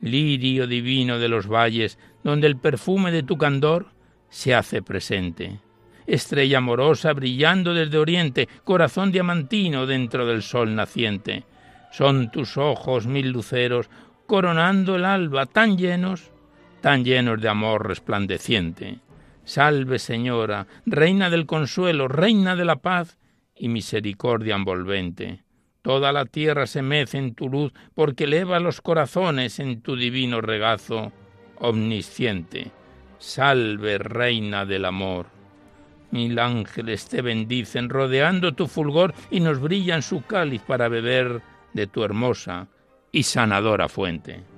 lirio 0.00 0.66
divino 0.66 1.18
de 1.18 1.28
los 1.28 1.46
valles 1.46 1.98
donde 2.24 2.46
el 2.46 2.56
perfume 2.56 3.12
de 3.12 3.22
tu 3.22 3.36
candor 3.36 3.88
se 4.30 4.54
hace 4.54 4.80
presente 4.80 5.60
estrella 6.06 6.58
amorosa 6.58 7.12
brillando 7.12 7.74
desde 7.74 7.98
oriente, 7.98 8.48
corazón 8.64 9.12
diamantino 9.12 9.86
dentro 9.86 10.26
del 10.26 10.42
sol 10.42 10.74
naciente. 10.74 11.44
Son 11.92 12.30
tus 12.30 12.56
ojos 12.56 13.06
mil 13.06 13.30
luceros 13.30 13.88
coronando 14.26 14.96
el 14.96 15.04
alba 15.04 15.46
tan 15.46 15.78
llenos, 15.78 16.30
tan 16.80 17.04
llenos 17.04 17.40
de 17.40 17.48
amor 17.48 17.86
resplandeciente. 17.88 18.98
Salve, 19.44 19.98
Señora, 19.98 20.66
Reina 20.84 21.30
del 21.30 21.46
consuelo, 21.46 22.08
Reina 22.08 22.56
de 22.56 22.64
la 22.64 22.76
paz 22.76 23.18
y 23.54 23.68
misericordia 23.68 24.56
envolvente. 24.56 25.44
Toda 25.82 26.10
la 26.10 26.24
tierra 26.24 26.66
se 26.66 26.82
mece 26.82 27.18
en 27.18 27.34
tu 27.34 27.48
luz, 27.48 27.72
porque 27.94 28.24
eleva 28.24 28.58
los 28.58 28.80
corazones 28.80 29.60
en 29.60 29.82
tu 29.82 29.94
divino 29.94 30.40
regazo 30.40 31.12
omnisciente. 31.58 32.72
Salve, 33.18 33.98
Reina 33.98 34.66
del 34.66 34.84
amor. 34.84 35.35
Mil 36.10 36.38
ángeles 36.38 37.08
te 37.08 37.22
bendicen, 37.22 37.88
rodeando 37.88 38.54
tu 38.54 38.66
fulgor 38.66 39.14
y 39.30 39.40
nos 39.40 39.60
brillan 39.60 40.02
su 40.02 40.22
cáliz 40.22 40.62
para 40.62 40.88
beber 40.88 41.42
de 41.72 41.86
tu 41.86 42.04
hermosa 42.04 42.68
y 43.12 43.22
sanadora 43.22 43.88
fuente. 43.88 44.55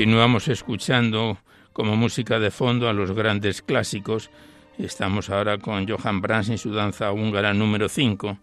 Continuamos 0.00 0.48
escuchando 0.48 1.36
como 1.74 1.94
música 1.94 2.38
de 2.38 2.50
fondo 2.50 2.88
a 2.88 2.94
los 2.94 3.12
grandes 3.12 3.60
clásicos. 3.60 4.30
Estamos 4.78 5.28
ahora 5.28 5.58
con 5.58 5.86
Johann 5.86 6.22
Brahms 6.22 6.48
en 6.48 6.56
su 6.56 6.72
danza 6.72 7.12
húngara 7.12 7.52
número 7.52 7.86
5. 7.86 8.38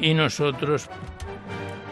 Y 0.00 0.14
nosotros, 0.14 0.88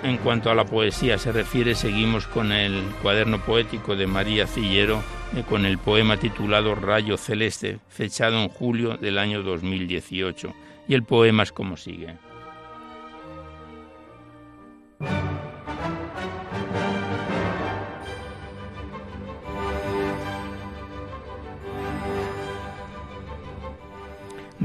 en 0.04 0.18
cuanto 0.18 0.52
a 0.52 0.54
la 0.54 0.64
poesía 0.64 1.18
se 1.18 1.33
refiere, 1.33 1.74
seguimos 1.74 2.28
con 2.28 2.52
el 2.52 2.81
cuaderno 3.02 3.44
poético 3.44 3.96
de 3.96 4.07
María 4.07 4.46
Cillero, 4.46 5.02
eh, 5.35 5.42
con 5.48 5.66
el 5.66 5.78
poema 5.78 6.16
titulado 6.16 6.76
Rayo 6.76 7.16
Celeste, 7.16 7.81
fechado 7.88 8.40
en 8.40 8.48
julio 8.48 8.98
del 8.98 9.18
año 9.18 9.42
2018. 9.42 10.54
Y 10.87 10.94
el 10.94 11.02
poema 11.02 11.42
es 11.42 11.50
como 11.50 11.76
sigue. 11.76 12.14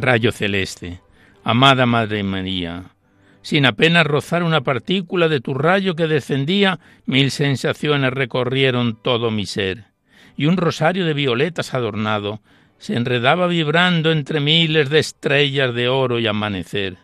Rayo 0.03 0.33
celeste, 0.33 0.99
amada 1.43 1.85
Madre 1.85 2.23
María, 2.23 2.91
sin 3.41 3.65
apenas 3.65 4.05
rozar 4.05 4.43
una 4.43 4.61
partícula 4.61 5.29
de 5.29 5.39
tu 5.39 5.53
rayo 5.53 5.95
que 5.95 6.07
descendía, 6.07 6.79
mil 7.05 7.31
sensaciones 7.31 8.11
recorrieron 8.11 9.01
todo 9.01 9.31
mi 9.31 9.45
ser, 9.45 9.85
y 10.35 10.45
un 10.45 10.57
rosario 10.57 11.05
de 11.05 11.13
violetas 11.13 11.73
adornado 11.73 12.41
se 12.77 12.95
enredaba 12.95 13.47
vibrando 13.47 14.11
entre 14.11 14.41
miles 14.41 14.89
de 14.89 14.99
estrellas 14.99 15.73
de 15.73 15.87
oro 15.87 16.19
y 16.19 16.27
amanecer. 16.27 16.97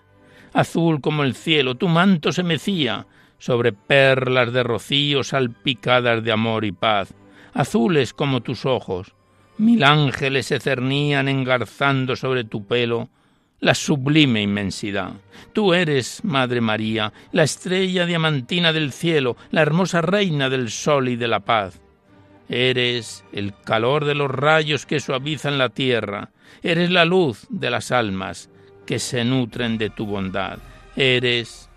Azul 0.51 0.99
como 0.99 1.23
el 1.23 1.35
cielo, 1.35 1.75
tu 1.75 1.87
manto 1.87 2.33
se 2.33 2.43
mecía 2.43 3.07
sobre 3.37 3.71
perlas 3.71 4.51
de 4.51 4.63
rocío 4.63 5.23
salpicadas 5.23 6.21
de 6.21 6.33
amor 6.33 6.65
y 6.65 6.73
paz, 6.73 7.13
azules 7.53 8.13
como 8.13 8.41
tus 8.41 8.65
ojos, 8.65 9.15
Mil 9.59 9.83
ángeles 9.83 10.45
se 10.45 10.59
cernían 10.61 11.27
engarzando 11.27 12.15
sobre 12.15 12.45
tu 12.45 12.65
pelo 12.65 13.09
la 13.59 13.75
sublime 13.75 14.41
inmensidad. 14.41 15.11
Tú 15.51 15.73
eres, 15.73 16.23
Madre 16.23 16.61
María, 16.61 17.11
la 17.33 17.43
estrella 17.43 18.05
diamantina 18.05 18.71
del 18.71 18.93
cielo, 18.93 19.35
la 19.51 19.61
hermosa 19.61 20.01
reina 20.01 20.49
del 20.49 20.71
sol 20.71 21.09
y 21.09 21.17
de 21.17 21.27
la 21.27 21.41
paz. 21.41 21.81
Eres 22.47 23.25
el 23.33 23.53
calor 23.65 24.05
de 24.05 24.15
los 24.15 24.31
rayos 24.31 24.85
que 24.85 25.01
suavizan 25.01 25.57
la 25.57 25.67
tierra, 25.67 26.29
eres 26.63 26.89
la 26.89 27.03
luz 27.03 27.45
de 27.49 27.69
las 27.69 27.91
almas 27.91 28.49
que 28.85 28.97
se 28.97 29.25
nutren 29.25 29.77
de 29.77 29.89
tu 29.89 30.05
bondad. 30.05 30.59
Eres, 30.95 31.69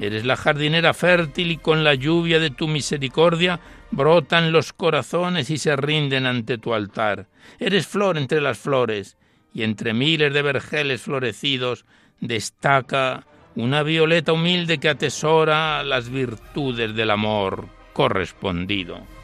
eres 0.00 0.24
la 0.24 0.34
jardinera 0.34 0.92
fértil 0.92 1.52
y 1.52 1.56
con 1.56 1.84
la 1.84 1.94
lluvia 1.94 2.40
de 2.40 2.50
tu 2.50 2.66
misericordia 2.66 3.60
brotan 3.90 4.52
los 4.52 4.72
corazones 4.72 5.50
y 5.50 5.58
se 5.58 5.76
rinden 5.76 6.26
ante 6.26 6.58
tu 6.58 6.74
altar. 6.74 7.26
Eres 7.58 7.86
flor 7.86 8.18
entre 8.18 8.40
las 8.40 8.58
flores, 8.58 9.16
y 9.54 9.62
entre 9.62 9.94
miles 9.94 10.32
de 10.32 10.42
vergeles 10.42 11.02
florecidos 11.02 11.84
destaca 12.20 13.26
una 13.54 13.82
violeta 13.82 14.32
humilde 14.32 14.78
que 14.78 14.88
atesora 14.88 15.82
las 15.82 16.10
virtudes 16.10 16.94
del 16.94 17.10
amor 17.10 17.68
correspondido. 17.92 19.17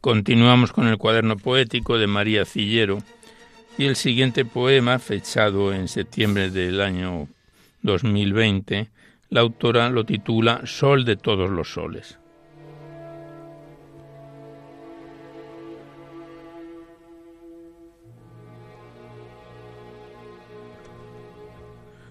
Continuamos 0.00 0.72
con 0.72 0.86
el 0.88 0.96
cuaderno 0.96 1.36
poético 1.36 1.98
de 1.98 2.06
María 2.06 2.46
Cillero 2.46 3.02
y 3.76 3.84
el 3.84 3.96
siguiente 3.96 4.46
poema, 4.46 4.98
fechado 4.98 5.74
en 5.74 5.88
septiembre 5.88 6.50
del 6.50 6.80
año 6.80 7.28
2020, 7.82 8.88
la 9.28 9.40
autora 9.42 9.90
lo 9.90 10.04
titula 10.04 10.62
Sol 10.64 11.04
de 11.04 11.16
todos 11.16 11.50
los 11.50 11.74
soles. 11.74 12.18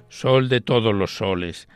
Sol 0.09 0.47
de 0.47 0.61
todos 0.61 0.93
los 0.93 1.15
soles, 1.15 1.67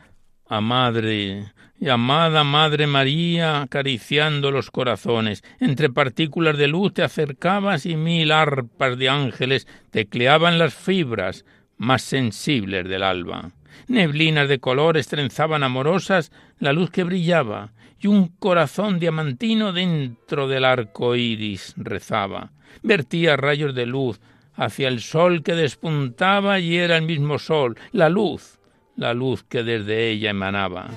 a 0.46 0.60
madre 0.60 1.53
y 1.84 1.90
amada 1.90 2.44
Madre 2.44 2.86
María, 2.86 3.60
acariciando 3.60 4.50
los 4.50 4.70
corazones, 4.70 5.44
entre 5.60 5.90
partículas 5.90 6.56
de 6.56 6.66
luz 6.66 6.94
te 6.94 7.02
acercabas 7.02 7.84
y 7.84 7.94
mil 7.94 8.32
arpas 8.32 8.96
de 8.96 9.10
ángeles 9.10 9.68
tecleaban 9.90 10.58
las 10.58 10.72
fibras 10.72 11.44
más 11.76 12.00
sensibles 12.00 12.88
del 12.88 13.02
alba. 13.02 13.50
Neblinas 13.86 14.48
de 14.48 14.60
colores 14.60 15.08
trenzaban 15.08 15.62
amorosas 15.62 16.32
la 16.58 16.72
luz 16.72 16.88
que 16.88 17.04
brillaba, 17.04 17.72
y 18.00 18.06
un 18.06 18.28
corazón 18.28 18.98
diamantino 18.98 19.74
dentro 19.74 20.48
del 20.48 20.64
arco 20.64 21.14
iris 21.14 21.74
rezaba. 21.76 22.52
Vertía 22.82 23.36
rayos 23.36 23.74
de 23.74 23.84
luz 23.84 24.22
hacia 24.54 24.88
el 24.88 25.02
sol 25.02 25.42
que 25.42 25.54
despuntaba 25.54 26.60
y 26.60 26.78
era 26.78 26.96
el 26.96 27.02
mismo 27.02 27.38
sol, 27.38 27.76
la 27.92 28.08
luz, 28.08 28.58
la 28.96 29.12
luz 29.12 29.44
que 29.44 29.62
desde 29.62 30.08
ella 30.08 30.30
emanaba. 30.30 30.88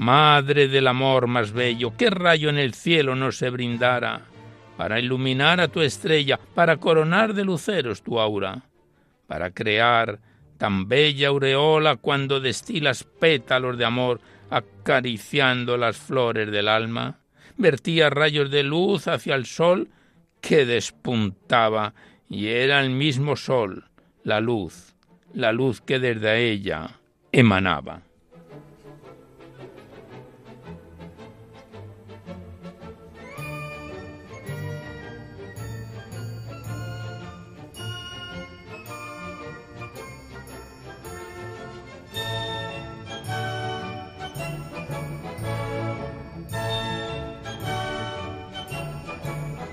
Madre 0.00 0.68
del 0.68 0.86
amor 0.86 1.26
más 1.26 1.52
bello, 1.52 1.92
qué 1.94 2.08
rayo 2.08 2.48
en 2.48 2.56
el 2.56 2.72
cielo 2.72 3.14
no 3.14 3.32
se 3.32 3.50
brindara 3.50 4.22
para 4.78 4.98
iluminar 4.98 5.60
a 5.60 5.68
tu 5.68 5.82
estrella, 5.82 6.40
para 6.54 6.78
coronar 6.78 7.34
de 7.34 7.44
luceros 7.44 8.00
tu 8.00 8.18
aura, 8.18 8.62
para 9.26 9.50
crear 9.50 10.18
tan 10.56 10.88
bella 10.88 11.28
aureola 11.28 11.96
cuando 11.96 12.40
destilas 12.40 13.04
pétalos 13.04 13.76
de 13.76 13.84
amor 13.84 14.22
acariciando 14.48 15.76
las 15.76 15.98
flores 15.98 16.50
del 16.50 16.68
alma, 16.68 17.18
vertía 17.58 18.08
rayos 18.08 18.50
de 18.50 18.62
luz 18.62 19.06
hacia 19.06 19.34
el 19.34 19.44
sol 19.44 19.90
que 20.40 20.64
despuntaba 20.64 21.92
y 22.26 22.46
era 22.46 22.80
el 22.80 22.88
mismo 22.88 23.36
sol, 23.36 23.84
la 24.24 24.40
luz, 24.40 24.94
la 25.34 25.52
luz 25.52 25.82
que 25.82 25.98
desde 25.98 26.50
ella 26.50 26.88
emanaba. 27.32 28.00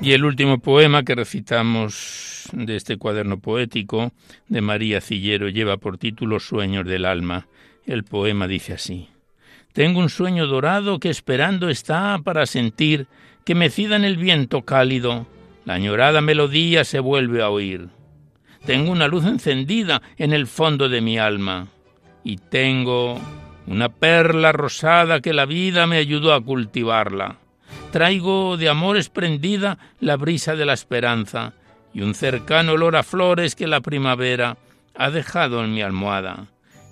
Y 0.07 0.13
el 0.13 0.23
último 0.23 0.59
poema 0.59 1.03
que 1.03 1.15
recitamos 1.15 2.47
de 2.53 2.77
este 2.77 2.95
cuaderno 2.95 3.41
poético 3.41 4.13
de 4.47 4.61
María 4.61 5.01
Cillero 5.01 5.49
lleva 5.49 5.75
por 5.75 5.97
título 5.97 6.39
Sueños 6.39 6.85
del 6.85 7.03
alma. 7.03 7.49
El 7.85 8.05
poema 8.05 8.47
dice 8.47 8.71
así. 8.71 9.09
Tengo 9.73 9.99
un 9.99 10.07
sueño 10.07 10.47
dorado 10.47 11.01
que 11.01 11.09
esperando 11.09 11.67
está 11.67 12.17
para 12.23 12.45
sentir 12.45 13.07
que 13.43 13.53
mecida 13.53 13.97
en 13.97 14.05
el 14.05 14.15
viento 14.15 14.61
cálido, 14.61 15.27
la 15.65 15.73
añorada 15.73 16.21
melodía 16.21 16.85
se 16.85 17.01
vuelve 17.01 17.41
a 17.41 17.49
oír. 17.49 17.89
Tengo 18.65 18.93
una 18.93 19.09
luz 19.09 19.25
encendida 19.25 20.01
en 20.15 20.31
el 20.31 20.47
fondo 20.47 20.87
de 20.87 21.01
mi 21.01 21.17
alma 21.17 21.67
y 22.23 22.37
tengo 22.37 23.19
una 23.65 23.89
perla 23.89 24.53
rosada 24.53 25.19
que 25.19 25.33
la 25.33 25.45
vida 25.45 25.85
me 25.85 25.97
ayudó 25.97 26.33
a 26.33 26.39
cultivarla. 26.39 27.39
Traigo 27.97 28.57
de 28.57 28.69
amores 28.69 29.09
prendida 29.09 29.79
la 29.99 30.17
brisa 30.17 30.55
de 30.55 30.67
la 30.67 30.73
esperanza 30.73 31.53
y 31.95 32.01
un 32.01 32.13
cercano 32.13 32.73
olor 32.73 32.95
a 32.95 33.01
flores 33.01 33.55
que 33.55 33.65
la 33.65 33.81
primavera 33.81 34.55
ha 34.93 35.09
dejado 35.09 35.63
en 35.63 35.73
mi 35.73 35.81
almohada. 35.81 36.45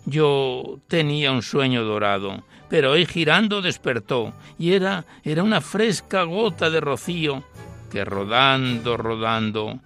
Yo 0.07 0.79
tenía 0.87 1.31
un 1.31 1.43
sueño 1.43 1.83
dorado, 1.83 2.43
pero 2.69 2.93
hoy 2.93 3.05
girando 3.05 3.61
despertó 3.61 4.33
y 4.57 4.73
era 4.73 5.05
era 5.23 5.43
una 5.43 5.61
fresca 5.61 6.23
gota 6.23 6.71
de 6.71 6.81
rocío 6.81 7.43
que 7.91 8.03
rodando, 8.03 8.97
rodando 8.97 9.79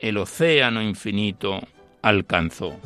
el 0.00 0.18
océano 0.18 0.82
infinito 0.82 1.60
alcanzó. 2.02 2.80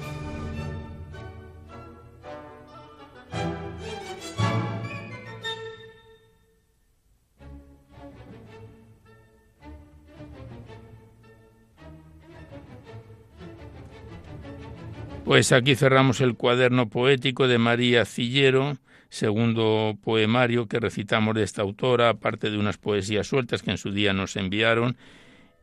Pues 15.28 15.52
aquí 15.52 15.74
cerramos 15.74 16.22
el 16.22 16.36
cuaderno 16.36 16.88
poético 16.88 17.48
de 17.48 17.58
María 17.58 18.06
Cillero, 18.06 18.78
segundo 19.10 19.98
poemario 20.02 20.68
que 20.68 20.80
recitamos 20.80 21.34
de 21.34 21.42
esta 21.42 21.60
autora, 21.60 22.08
aparte 22.08 22.50
de 22.50 22.56
unas 22.56 22.78
poesías 22.78 23.26
sueltas 23.26 23.62
que 23.62 23.70
en 23.70 23.76
su 23.76 23.92
día 23.92 24.14
nos 24.14 24.36
enviaron 24.36 24.96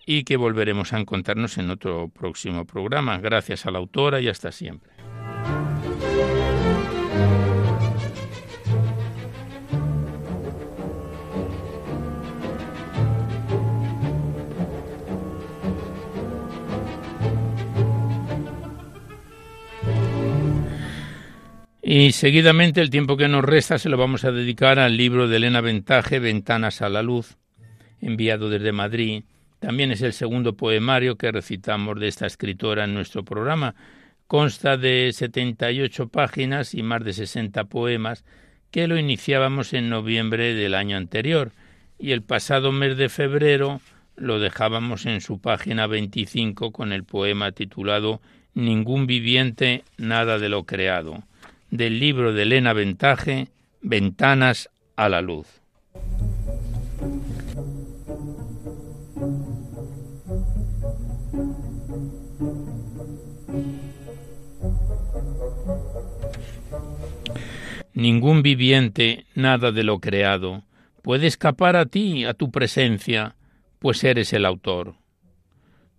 y 0.05 0.23
que 0.23 0.37
volveremos 0.37 0.93
a 0.93 0.99
encontrarnos 0.99 1.57
en 1.57 1.71
otro 1.71 2.09
próximo 2.09 2.65
programa. 2.65 3.17
Gracias 3.17 3.65
a 3.65 3.71
la 3.71 3.79
autora 3.79 4.21
y 4.21 4.27
hasta 4.27 4.51
siempre. 4.51 4.94
Y 21.87 22.13
seguidamente 22.13 22.81
el 22.81 22.89
tiempo 22.89 23.15
que 23.15 23.27
nos 23.27 23.45
resta 23.45 23.77
se 23.77 23.89
lo 23.89 23.97
vamos 23.97 24.25
a 24.25 24.31
dedicar 24.31 24.79
al 24.79 24.97
libro 24.97 25.27
de 25.27 25.37
Elena 25.37 25.61
Ventaje, 25.61 26.17
Ventanas 26.17 26.81
a 26.81 26.89
la 26.89 27.03
Luz, 27.03 27.37
enviado 28.01 28.49
desde 28.49 28.71
Madrid. 28.71 29.21
También 29.59 29.91
es 29.91 30.01
el 30.01 30.13
segundo 30.13 30.57
poemario 30.57 31.15
que 31.15 31.31
recitamos 31.31 31.99
de 31.99 32.07
esta 32.07 32.25
escritora 32.25 32.85
en 32.85 32.95
nuestro 32.95 33.23
programa. 33.23 33.75
Consta 34.25 34.77
de 34.77 35.11
78 35.13 36.07
páginas 36.07 36.73
y 36.73 36.81
más 36.81 37.03
de 37.03 37.13
60 37.13 37.65
poemas 37.65 38.25
que 38.71 38.87
lo 38.87 38.97
iniciábamos 38.97 39.73
en 39.73 39.87
noviembre 39.87 40.55
del 40.55 40.73
año 40.73 40.97
anterior 40.97 41.51
y 41.99 42.13
el 42.13 42.23
pasado 42.23 42.71
mes 42.71 42.97
de 42.97 43.09
febrero 43.09 43.79
lo 44.15 44.39
dejábamos 44.39 45.05
en 45.05 45.21
su 45.21 45.39
página 45.39 45.85
25 45.85 46.71
con 46.71 46.91
el 46.91 47.03
poema 47.03 47.51
titulado 47.51 48.21
Ningún 48.55 49.05
viviente, 49.05 49.83
nada 49.99 50.39
de 50.39 50.49
lo 50.49 50.63
creado 50.63 51.23
del 51.77 51.99
libro 51.99 52.33
de 52.33 52.43
Elena 52.43 52.73
Ventaje, 52.73 53.49
Ventanas 53.81 54.69
a 54.95 55.09
la 55.09 55.21
Luz. 55.21 55.47
Ningún 67.93 68.41
viviente, 68.41 69.25
nada 69.35 69.71
de 69.71 69.83
lo 69.83 69.99
creado, 69.99 70.63
puede 71.01 71.27
escapar 71.27 71.75
a 71.75 71.85
ti, 71.85 72.25
a 72.25 72.33
tu 72.33 72.51
presencia, 72.51 73.35
pues 73.79 74.03
eres 74.03 74.33
el 74.33 74.45
autor. 74.45 74.95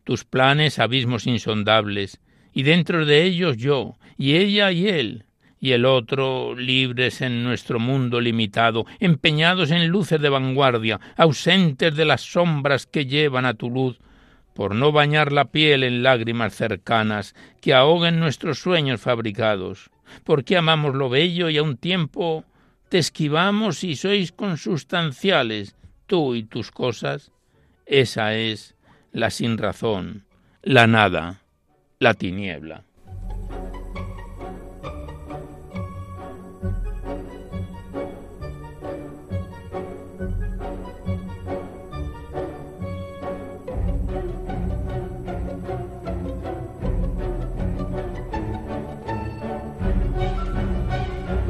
Tus 0.04 0.24
planes 0.24 0.78
abismos 0.78 1.26
insondables, 1.26 2.20
y 2.52 2.62
dentro 2.62 3.06
de 3.06 3.24
ellos 3.24 3.56
yo, 3.56 3.96
y 4.16 4.36
ella 4.36 4.72
y 4.72 4.88
él, 4.88 5.25
y 5.60 5.72
el 5.72 5.84
otro 5.84 6.54
libres 6.54 7.20
en 7.20 7.42
nuestro 7.42 7.78
mundo 7.78 8.20
limitado, 8.20 8.86
empeñados 8.98 9.70
en 9.70 9.88
luces 9.88 10.20
de 10.20 10.28
vanguardia, 10.28 11.00
ausentes 11.16 11.94
de 11.94 12.04
las 12.04 12.20
sombras 12.20 12.86
que 12.86 13.06
llevan 13.06 13.46
a 13.46 13.54
tu 13.54 13.70
luz, 13.70 13.98
por 14.54 14.74
no 14.74 14.90
bañar 14.90 15.32
la 15.32 15.46
piel 15.46 15.82
en 15.82 16.02
lágrimas 16.02 16.54
cercanas 16.54 17.34
que 17.60 17.74
ahoguen 17.74 18.20
nuestros 18.20 18.58
sueños 18.58 19.00
fabricados, 19.00 19.90
porque 20.24 20.56
amamos 20.56 20.94
lo 20.94 21.08
bello 21.08 21.50
y 21.50 21.58
a 21.58 21.62
un 21.62 21.76
tiempo 21.76 22.44
te 22.88 22.98
esquivamos 22.98 23.84
y 23.84 23.96
sois 23.96 24.32
consustanciales, 24.32 25.76
tú 26.06 26.34
y 26.34 26.44
tus 26.44 26.70
cosas, 26.70 27.32
esa 27.84 28.34
es 28.34 28.76
la 29.12 29.30
sin 29.30 29.58
razón, 29.58 30.24
la 30.62 30.86
nada, 30.86 31.40
la 31.98 32.14
tiniebla. 32.14 32.84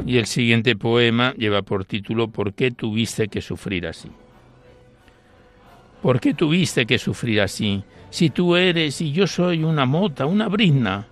Y 0.07 0.17
el 0.17 0.25
siguiente 0.25 0.77
poema 0.77 1.33
lleva 1.33 1.63
por 1.63 1.83
título 1.83 2.29
¿Por 2.29 2.53
qué 2.53 2.71
tuviste 2.71 3.27
que 3.27 3.41
sufrir 3.41 3.85
así? 3.85 4.09
¿Por 6.01 6.21
qué 6.21 6.33
tuviste 6.33 6.85
que 6.85 6.97
sufrir 6.97 7.41
así? 7.41 7.83
Si 8.09 8.29
tú 8.29 8.55
eres 8.55 9.01
y 9.01 9.11
yo 9.11 9.27
soy 9.27 9.65
una 9.65 9.85
mota, 9.85 10.25
una 10.25 10.47
brizna, 10.47 11.07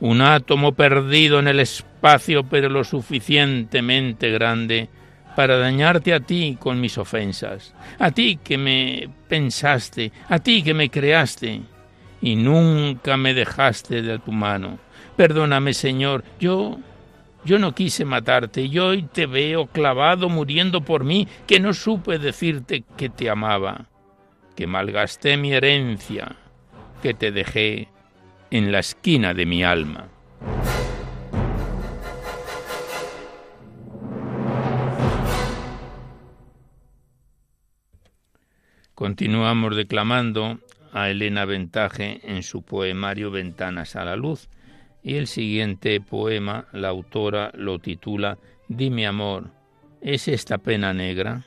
un 0.00 0.22
átomo 0.22 0.72
perdido 0.72 1.38
en 1.38 1.48
el 1.48 1.60
espacio 1.60 2.44
pero 2.44 2.70
lo 2.70 2.82
suficientemente 2.82 4.30
grande 4.30 4.88
para 5.36 5.58
dañarte 5.58 6.14
a 6.14 6.20
ti 6.20 6.56
con 6.58 6.80
mis 6.80 6.96
ofensas, 6.96 7.74
a 7.98 8.10
ti 8.10 8.40
que 8.42 8.56
me 8.56 9.06
pensaste, 9.28 10.12
a 10.30 10.38
ti 10.38 10.62
que 10.62 10.72
me 10.72 10.88
creaste 10.88 11.60
y 12.22 12.36
nunca 12.36 13.18
me 13.18 13.34
dejaste 13.34 14.00
de 14.00 14.18
tu 14.18 14.32
mano 14.32 14.78
Perdóname, 15.20 15.74
Señor, 15.74 16.24
yo 16.40 16.78
yo 17.44 17.58
no 17.58 17.74
quise 17.74 18.04
matarte 18.04 18.62
y 18.62 18.78
hoy 18.78 19.02
te 19.02 19.26
veo 19.26 19.66
clavado 19.66 20.28
muriendo 20.28 20.82
por 20.82 21.04
mí, 21.04 21.26
que 21.46 21.60
no 21.60 21.72
supe 21.72 22.18
decirte 22.18 22.84
que 22.96 23.08
te 23.08 23.30
amaba, 23.30 23.86
que 24.54 24.66
malgasté 24.66 25.36
mi 25.36 25.52
herencia, 25.52 26.36
que 27.02 27.14
te 27.14 27.32
dejé 27.32 27.88
en 28.50 28.72
la 28.72 28.80
esquina 28.80 29.32
de 29.32 29.46
mi 29.46 29.64
alma. 29.64 30.08
Continuamos 38.94 39.76
declamando 39.76 40.58
a 40.92 41.08
Elena 41.08 41.46
Ventaje 41.46 42.20
en 42.22 42.42
su 42.42 42.62
poemario 42.62 43.30
Ventanas 43.30 43.96
a 43.96 44.04
la 44.04 44.14
Luz 44.14 44.50
y 45.02 45.16
el 45.16 45.26
siguiente 45.26 46.00
poema 46.00 46.66
la 46.72 46.88
autora 46.88 47.50
lo 47.54 47.78
titula 47.78 48.38
Dime 48.68 49.06
amor, 49.06 49.50
¿es 50.00 50.28
esta 50.28 50.58
pena 50.58 50.92
negra? 50.92 51.44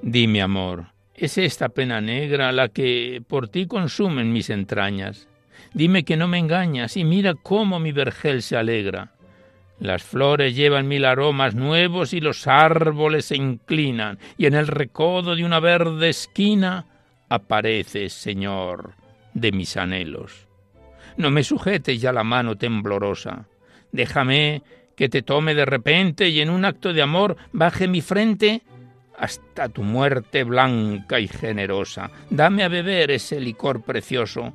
Dime 0.00 0.40
amor, 0.40 0.86
¿es 1.14 1.36
esta 1.36 1.68
pena 1.68 2.00
negra 2.00 2.50
la 2.52 2.68
que 2.68 3.22
por 3.26 3.48
ti 3.48 3.66
consumen 3.66 4.32
mis 4.32 4.48
entrañas? 4.48 5.28
Dime 5.74 6.04
que 6.04 6.16
no 6.16 6.28
me 6.28 6.38
engañas 6.38 6.96
y 6.96 7.04
mira 7.04 7.34
cómo 7.34 7.78
mi 7.78 7.92
vergel 7.92 8.42
se 8.42 8.56
alegra. 8.56 9.17
Las 9.80 10.02
flores 10.02 10.56
llevan 10.56 10.88
mil 10.88 11.04
aromas 11.04 11.54
nuevos 11.54 12.12
y 12.12 12.20
los 12.20 12.46
árboles 12.46 13.26
se 13.26 13.36
inclinan, 13.36 14.18
y 14.36 14.46
en 14.46 14.54
el 14.54 14.66
recodo 14.66 15.36
de 15.36 15.44
una 15.44 15.60
verde 15.60 16.08
esquina 16.08 16.86
apareces, 17.28 18.12
Señor, 18.12 18.94
de 19.34 19.52
mis 19.52 19.76
anhelos. 19.76 20.48
No 21.16 21.30
me 21.30 21.44
sujetes 21.44 22.00
ya 22.00 22.12
la 22.12 22.24
mano 22.24 22.56
temblorosa. 22.56 23.46
Déjame 23.92 24.62
que 24.96 25.08
te 25.08 25.22
tome 25.22 25.54
de 25.54 25.64
repente 25.64 26.28
y 26.28 26.40
en 26.40 26.50
un 26.50 26.64
acto 26.64 26.92
de 26.92 27.02
amor 27.02 27.36
baje 27.52 27.86
mi 27.86 28.00
frente 28.00 28.62
hasta 29.16 29.68
tu 29.68 29.82
muerte 29.82 30.44
blanca 30.44 31.20
y 31.20 31.28
generosa. 31.28 32.10
Dame 32.30 32.64
a 32.64 32.68
beber 32.68 33.10
ese 33.10 33.40
licor 33.40 33.82
precioso 33.82 34.52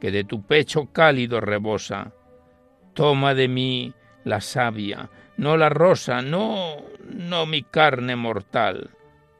que 0.00 0.10
de 0.10 0.24
tu 0.24 0.42
pecho 0.42 0.86
cálido 0.92 1.40
rebosa. 1.40 2.12
Toma 2.92 3.34
de 3.34 3.48
mí 3.48 3.92
la 4.24 4.40
savia, 4.40 5.08
no 5.36 5.56
la 5.56 5.68
rosa, 5.68 6.20
no, 6.20 6.82
no 7.10 7.46
mi 7.46 7.62
carne 7.64 8.16
mortal, 8.16 8.90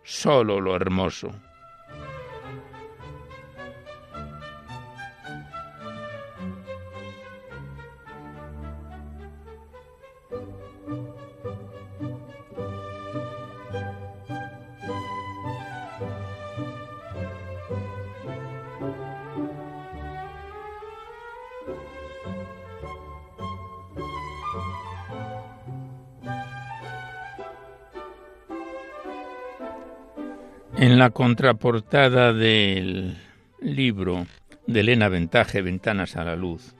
solo 0.03 0.61
lo 0.61 0.77
hermoso. 0.77 1.35
En 30.85 30.99
la 30.99 31.09
contraportada 31.09 32.35
del 32.35 33.17
libro 33.63 34.27
de 34.67 34.81
Elena 34.81 35.09
Ventaje, 35.09 35.63
Ventanas 35.63 36.15
a 36.15 36.25
la 36.25 36.37
Luz, 36.37 36.75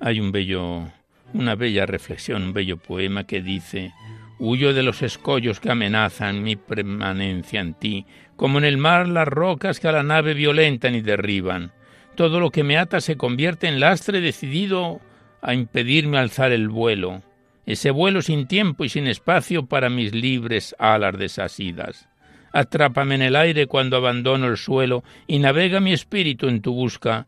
hay 0.00 0.18
un 0.18 0.32
bello, 0.32 0.88
una 1.32 1.54
bella 1.54 1.86
reflexión, 1.86 2.42
un 2.42 2.52
bello 2.52 2.78
poema 2.78 3.28
que 3.28 3.42
dice 3.42 3.92
Huyo 4.40 4.74
de 4.74 4.82
los 4.82 5.02
escollos 5.02 5.60
que 5.60 5.70
amenazan 5.70 6.42
mi 6.42 6.56
permanencia 6.56 7.60
en 7.60 7.74
ti, 7.74 8.06
como 8.34 8.58
en 8.58 8.64
el 8.64 8.76
mar 8.76 9.06
las 9.06 9.28
rocas 9.28 9.78
que 9.78 9.86
a 9.86 9.92
la 9.92 10.02
nave 10.02 10.34
violentan 10.34 10.96
y 10.96 11.00
derriban. 11.00 11.70
Todo 12.16 12.40
lo 12.40 12.50
que 12.50 12.64
me 12.64 12.76
ata 12.76 13.00
se 13.00 13.16
convierte 13.16 13.68
en 13.68 13.78
lastre 13.78 14.20
decidido 14.20 15.00
a 15.42 15.54
impedirme 15.54 16.18
alzar 16.18 16.50
el 16.50 16.68
vuelo, 16.68 17.22
ese 17.66 17.92
vuelo 17.92 18.20
sin 18.20 18.48
tiempo 18.48 18.84
y 18.84 18.88
sin 18.88 19.06
espacio 19.06 19.66
para 19.66 19.90
mis 19.90 20.12
libres 20.12 20.74
alas 20.80 21.16
desasidas. 21.16 22.08
Atrápame 22.54 23.16
en 23.16 23.22
el 23.22 23.34
aire 23.34 23.66
cuando 23.66 23.96
abandono 23.96 24.46
el 24.46 24.56
suelo 24.56 25.02
y 25.26 25.40
navega 25.40 25.80
mi 25.80 25.92
espíritu 25.92 26.46
en 26.46 26.62
tu 26.62 26.72
busca, 26.72 27.26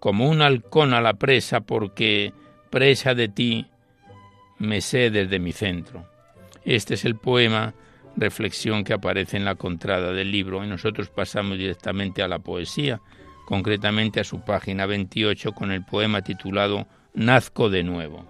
como 0.00 0.28
un 0.28 0.42
halcón 0.42 0.92
a 0.92 1.00
la 1.00 1.14
presa, 1.14 1.60
porque 1.60 2.32
presa 2.70 3.14
de 3.14 3.28
ti 3.28 3.66
me 4.58 4.80
sé 4.80 5.10
desde 5.10 5.38
mi 5.38 5.52
centro. 5.52 6.04
Este 6.64 6.94
es 6.94 7.04
el 7.04 7.14
poema, 7.14 7.72
reflexión 8.16 8.82
que 8.82 8.94
aparece 8.94 9.36
en 9.36 9.44
la 9.44 9.54
contrada 9.54 10.12
del 10.12 10.32
libro 10.32 10.64
y 10.64 10.66
nosotros 10.66 11.08
pasamos 11.08 11.56
directamente 11.56 12.20
a 12.20 12.28
la 12.28 12.40
poesía, 12.40 13.00
concretamente 13.46 14.18
a 14.18 14.24
su 14.24 14.40
página 14.40 14.86
28 14.86 15.52
con 15.52 15.70
el 15.70 15.84
poema 15.84 16.22
titulado 16.22 16.88
Nazco 17.14 17.70
de 17.70 17.84
nuevo. 17.84 18.26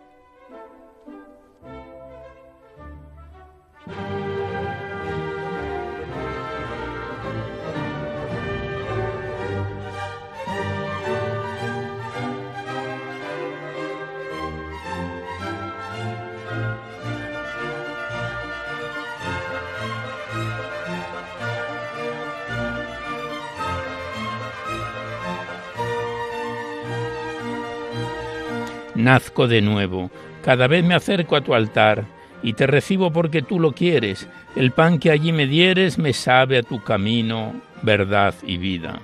Nazco 28.94 29.48
de 29.48 29.60
nuevo, 29.60 30.10
cada 30.44 30.66
vez 30.66 30.84
me 30.84 30.94
acerco 30.94 31.36
a 31.36 31.40
tu 31.40 31.54
altar, 31.54 32.04
y 32.42 32.52
te 32.52 32.66
recibo 32.66 33.10
porque 33.10 33.42
tú 33.42 33.58
lo 33.58 33.72
quieres, 33.72 34.28
el 34.54 34.70
pan 34.70 34.98
que 34.98 35.10
allí 35.10 35.32
me 35.32 35.46
dieres 35.46 35.98
me 35.98 36.12
sabe 36.12 36.58
a 36.58 36.62
tu 36.62 36.82
camino, 36.82 37.54
verdad 37.82 38.34
y 38.46 38.58
vida. 38.58 39.00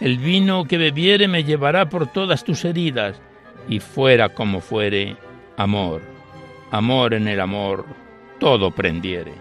El 0.00 0.18
vino 0.18 0.64
que 0.64 0.76
bebiere 0.76 1.28
me 1.28 1.44
llevará 1.44 1.88
por 1.88 2.06
todas 2.06 2.44
tus 2.44 2.64
heridas, 2.64 3.20
y 3.68 3.80
fuera 3.80 4.28
como 4.28 4.60
fuere, 4.60 5.16
amor, 5.56 6.02
amor 6.70 7.14
en 7.14 7.28
el 7.28 7.40
amor, 7.40 7.86
todo 8.38 8.70
prendiere. 8.70 9.32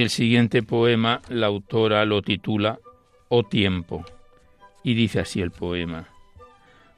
El 0.00 0.08
siguiente 0.08 0.62
poema 0.62 1.20
la 1.28 1.48
autora 1.48 2.06
lo 2.06 2.22
titula 2.22 2.78
O 3.28 3.42
tiempo. 3.42 4.02
Y 4.82 4.94
dice 4.94 5.20
así 5.20 5.42
el 5.42 5.50
poema. 5.50 6.08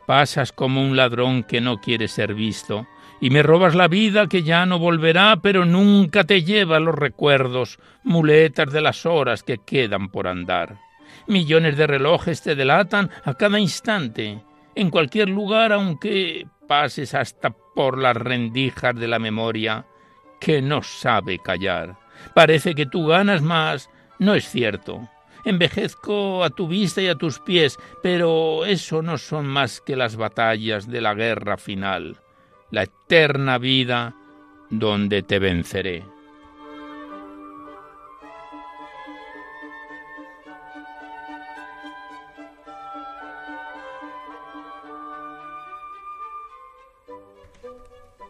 Pasas 0.06 0.52
como 0.52 0.80
un 0.80 0.96
ladrón 0.96 1.42
que 1.42 1.60
no 1.60 1.80
quiere 1.80 2.06
ser 2.06 2.32
visto, 2.32 2.86
y 3.20 3.30
me 3.30 3.42
robas 3.42 3.74
la 3.74 3.88
vida 3.88 4.28
que 4.28 4.44
ya 4.44 4.66
no 4.66 4.78
volverá, 4.78 5.40
pero 5.42 5.64
nunca 5.64 6.22
te 6.22 6.44
lleva 6.44 6.78
los 6.78 6.94
recuerdos, 6.94 7.80
muletas 8.04 8.72
de 8.72 8.80
las 8.80 9.04
horas 9.04 9.42
que 9.42 9.58
quedan 9.58 10.08
por 10.08 10.28
andar. 10.28 10.78
Millones 11.26 11.76
de 11.76 11.88
relojes 11.88 12.40
te 12.40 12.54
delatan 12.54 13.10
a 13.24 13.34
cada 13.34 13.58
instante, 13.58 14.44
en 14.76 14.90
cualquier 14.90 15.28
lugar, 15.28 15.72
aunque 15.72 16.46
pases 16.68 17.14
hasta 17.16 17.50
por 17.50 17.98
las 17.98 18.16
rendijas 18.16 18.94
de 18.94 19.08
la 19.08 19.18
memoria, 19.18 19.86
que 20.38 20.62
no 20.62 20.84
sabe 20.84 21.40
callar. 21.40 22.01
Parece 22.34 22.74
que 22.74 22.86
tú 22.86 23.06
ganas 23.06 23.42
más. 23.42 23.90
No 24.18 24.34
es 24.34 24.48
cierto. 24.48 25.08
Envejezco 25.44 26.44
a 26.44 26.50
tu 26.50 26.68
vista 26.68 27.02
y 27.02 27.08
a 27.08 27.16
tus 27.16 27.40
pies, 27.40 27.78
pero 28.02 28.64
eso 28.64 29.02
no 29.02 29.18
son 29.18 29.46
más 29.46 29.80
que 29.80 29.96
las 29.96 30.16
batallas 30.16 30.88
de 30.88 31.00
la 31.00 31.14
guerra 31.14 31.56
final, 31.56 32.18
la 32.70 32.84
eterna 32.84 33.58
vida 33.58 34.14
donde 34.70 35.22
te 35.22 35.40
venceré. 35.40 36.04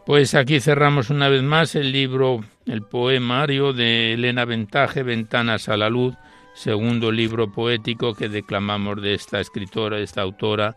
Pues 0.05 0.35
aquí 0.35 0.59
cerramos 0.61 1.11
una 1.11 1.29
vez 1.29 1.45
más 1.45 1.77
el 1.77 1.93
libro 1.93 2.41
el 2.67 2.83
poemario 2.83 3.73
de 3.73 4.15
Elena 4.15 4.45
Ventaje, 4.45 5.03
Ventanas 5.03 5.69
a 5.69 5.77
la 5.77 5.91
Luz, 5.91 6.15
segundo 6.55 7.11
libro 7.11 7.51
poético 7.51 8.15
que 8.15 8.29
declamamos 8.29 9.01
de 9.01 9.15
esta 9.15 9.41
escritora, 9.41 9.99
esta 9.99 10.23
autora, 10.23 10.77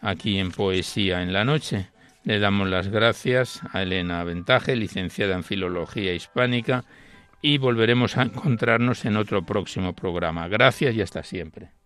aquí 0.00 0.38
en 0.38 0.50
Poesía 0.50 1.22
en 1.22 1.32
la 1.32 1.44
Noche. 1.44 1.88
Le 2.24 2.38
damos 2.38 2.68
las 2.68 2.88
gracias 2.88 3.60
a 3.72 3.82
Elena 3.82 4.22
Ventaje, 4.24 4.76
licenciada 4.76 5.34
en 5.34 5.44
Filología 5.44 6.14
Hispánica, 6.14 6.84
y 7.42 7.58
volveremos 7.58 8.16
a 8.16 8.22
encontrarnos 8.22 9.04
en 9.04 9.16
otro 9.16 9.44
próximo 9.44 9.94
programa. 9.94 10.48
Gracias 10.48 10.94
y 10.94 11.00
hasta 11.00 11.22
siempre. 11.22 11.79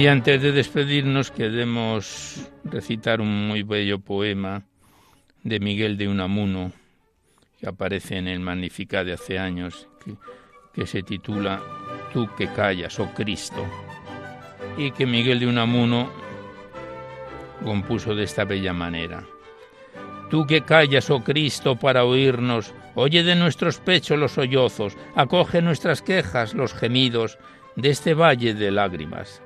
Y 0.00 0.06
antes 0.06 0.40
de 0.40 0.52
despedirnos 0.52 1.30
queremos 1.30 2.50
recitar 2.64 3.20
un 3.20 3.46
muy 3.46 3.62
bello 3.62 3.98
poema 3.98 4.62
de 5.42 5.60
Miguel 5.60 5.98
de 5.98 6.08
Unamuno 6.08 6.72
que 7.60 7.68
aparece 7.68 8.16
en 8.16 8.26
el 8.26 8.40
Magnificat 8.40 9.04
de 9.04 9.12
hace 9.12 9.38
años, 9.38 9.88
que, 10.72 10.86
se 10.86 11.02
titula 11.02 11.60
Tú 12.14 12.30
que 12.34 12.48
callas, 12.48 12.98
oh 12.98 13.10
Cristo, 13.14 13.62
y 14.78 14.90
que 14.92 15.04
Miguel 15.04 15.38
de 15.38 15.48
Unamuno 15.48 16.10
compuso 17.62 18.14
de 18.14 18.24
esta 18.24 18.44
bella 18.44 18.72
manera. 18.72 19.22
Tú 20.30 20.46
que 20.46 20.62
callas, 20.62 21.10
oh 21.10 21.22
Cristo, 21.22 21.76
para 21.76 22.06
oírnos, 22.06 22.72
oye 22.94 23.22
de 23.22 23.36
nuestros 23.36 23.80
pechos 23.80 24.18
los 24.18 24.32
sollozos, 24.32 24.96
acoge 25.14 25.60
nuestras 25.60 26.00
quejas, 26.00 26.54
los 26.54 26.72
gemidos 26.72 27.38
de 27.76 27.90
este 27.90 28.14
valle 28.14 28.54
de 28.54 28.70
lágrimas 28.70 29.42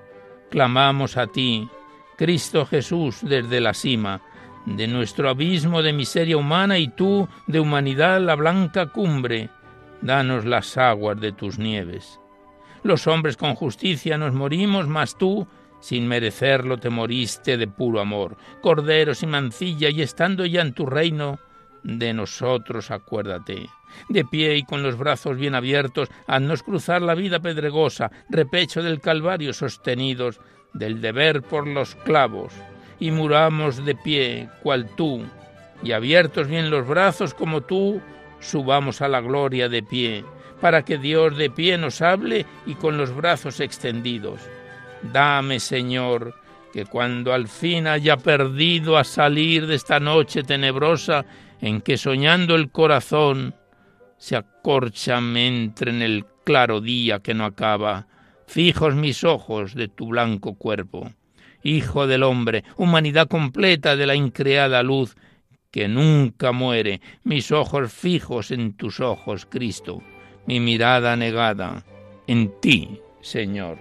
clamamos 0.55 1.17
a 1.17 1.27
ti, 1.27 1.69
Cristo 2.17 2.65
Jesús, 2.65 3.19
desde 3.23 3.61
la 3.61 3.75
cima 3.75 4.23
de 4.67 4.87
nuestro 4.87 5.29
abismo 5.29 5.83
de 5.83 5.93
miseria 5.93 6.37
humana 6.37 6.79
y 6.79 6.87
tú 6.87 7.29
de 7.49 7.59
humanidad 7.59 8.21
la 8.21 8.37
blanca 8.37 8.87
cumbre, 8.87 9.51
danos 10.01 10.45
las 10.45 10.79
aguas 10.79 11.21
de 11.21 11.33
tus 11.33 11.59
nieves. 11.59 12.21
Los 12.85 13.09
hombres 13.09 13.37
con 13.37 13.57
justicia 13.57 14.17
nos 14.17 14.33
morimos, 14.33 14.87
mas 14.87 15.19
tú, 15.19 15.49
sin 15.81 16.07
merecerlo, 16.07 16.79
te 16.79 16.89
moriste 16.89 17.57
de 17.57 17.67
puro 17.67 18.01
amor, 18.01 18.37
cordero 18.61 19.13
sin 19.13 19.31
mancilla, 19.31 19.89
y 19.89 20.03
estando 20.03 20.47
ya 20.47 20.63
en 20.63 20.73
tu 20.73 20.87
reino, 20.87 21.41
de 21.85 22.13
nosotros 22.13 22.91
acuérdate. 22.91 23.69
De 24.09 24.25
pie 24.25 24.57
y 24.57 24.65
con 24.65 24.83
los 24.83 24.99
brazos 24.99 25.37
bien 25.37 25.55
abiertos, 25.55 26.09
haznos 26.27 26.65
cruzar 26.65 27.03
la 27.03 27.15
vida 27.15 27.39
pedregosa, 27.39 28.11
repecho 28.29 28.83
del 28.83 29.01
Calvario 29.01 29.53
sostenidos 29.53 30.41
del 30.73 31.01
deber 31.01 31.43
por 31.43 31.69
los 31.69 31.95
clavos, 31.95 32.53
y 32.99 33.13
muramos 33.13 33.85
de 33.85 33.95
pie, 33.95 34.49
cual 34.63 34.89
tú, 34.97 35.23
y 35.83 35.93
abiertos 35.93 36.49
bien 36.49 36.71
los 36.71 36.89
brazos 36.89 37.35
como 37.35 37.61
tú, 37.61 38.01
subamos 38.41 39.01
a 39.01 39.09
la 39.09 39.21
gloria 39.21 39.69
de 39.69 39.83
pie, 39.83 40.25
para 40.61 40.85
que 40.85 40.99
Dios 40.99 41.37
de 41.37 41.51
pie 41.51 41.79
nos 41.79 42.03
hable 42.03 42.47
y 42.67 42.75
con 42.75 42.97
los 42.97 43.15
brazos 43.15 43.61
extendidos. 43.61 44.41
Dame, 45.13 45.61
Señor, 45.61 46.35
que 46.73 46.87
cuando 46.87 47.33
al 47.33 47.47
fin 47.47 47.87
haya 47.87 48.17
perdido 48.17 48.97
a 48.97 49.05
salir 49.05 49.67
de 49.67 49.77
esta 49.77 50.01
noche 50.01 50.43
tenebrosa 50.43 51.25
en 51.65 51.81
que 51.81 51.97
soñando 51.97 52.57
el 52.57 52.71
corazón 52.71 53.55
se 54.19 54.37
acorcha 54.37 55.23
me 55.23 55.47
entre 55.47 55.93
en 55.93 56.03
el 56.03 56.27
claro 56.45 56.83
día 56.83 57.21
que 57.21 57.33
no 57.33 57.47
acaba, 57.47 58.07
fijos 58.47 58.95
mis 58.95 59.25
ojos 59.25 59.75
de 59.75 59.89
tu 59.89 60.09
blanco 60.09 60.57
cuerpo. 60.57 61.11
Hijo 61.63 62.07
del 62.07 62.23
hombre, 62.23 62.65
humanidad 62.77 63.29
completa 63.29 63.97
de 63.97 64.05
la 64.05 64.15
increada 64.15 64.83
luz, 64.83 65.17
que 65.71 65.89
nunca 65.89 66.53
muere, 66.53 67.01
mis 67.23 67.51
ojos 67.51 67.91
fijos 67.91 68.51
en 68.51 68.75
tus 68.75 69.01
ojos, 69.01 69.47
Cristo, 69.47 70.03
mi 70.47 70.61
mirada 70.61 71.17
negada 71.17 71.83
en 72.27 72.61
ti, 72.61 73.01
Señor. 73.23 73.79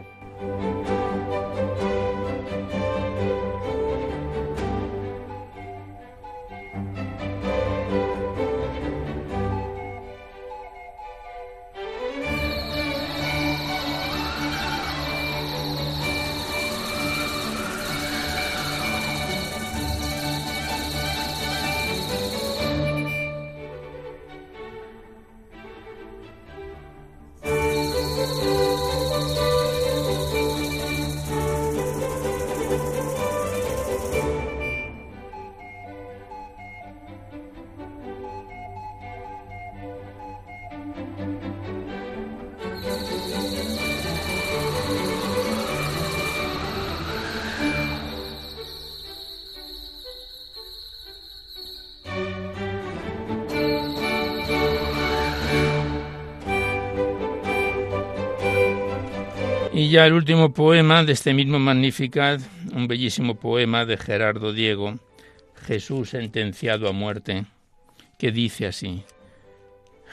Y 59.76 59.90
ya 59.90 60.06
el 60.06 60.14
último 60.14 60.54
poema 60.54 61.04
de 61.04 61.14
este 61.14 61.34
mismo 61.34 61.58
Magnificat, 61.58 62.40
un 62.76 62.88
bellísimo 62.88 63.34
poema 63.34 63.86
de 63.86 63.98
Gerardo 63.98 64.54
Diego, 64.54 65.00
Jesús 65.66 66.12
sentenciado 66.12 66.88
a 66.88 66.92
muerte, 66.92 67.46
que 68.20 68.32
dice 68.32 68.68
así. 68.68 69.04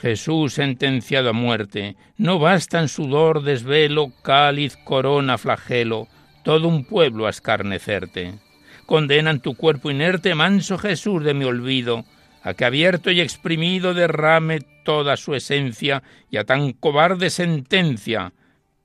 Jesús 0.00 0.54
sentenciado 0.54 1.28
a 1.28 1.34
muerte, 1.34 1.96
no 2.16 2.38
bastan 2.38 2.88
sudor, 2.88 3.42
desvelo, 3.42 4.14
cáliz, 4.22 4.78
corona, 4.78 5.36
flagelo, 5.36 6.08
todo 6.42 6.66
un 6.66 6.86
pueblo 6.86 7.26
a 7.26 7.30
escarnecerte. 7.30 8.38
Condenan 8.86 9.40
tu 9.40 9.56
cuerpo 9.56 9.90
inerte, 9.90 10.34
manso 10.34 10.78
Jesús 10.78 11.22
de 11.22 11.34
mi 11.34 11.44
olvido, 11.44 12.06
a 12.42 12.54
que 12.54 12.64
abierto 12.64 13.10
y 13.10 13.20
exprimido 13.20 13.92
derrame 13.92 14.60
toda 14.86 15.18
su 15.18 15.34
esencia 15.34 16.02
y 16.30 16.38
a 16.38 16.44
tan 16.44 16.72
cobarde 16.72 17.28
sentencia 17.28 18.32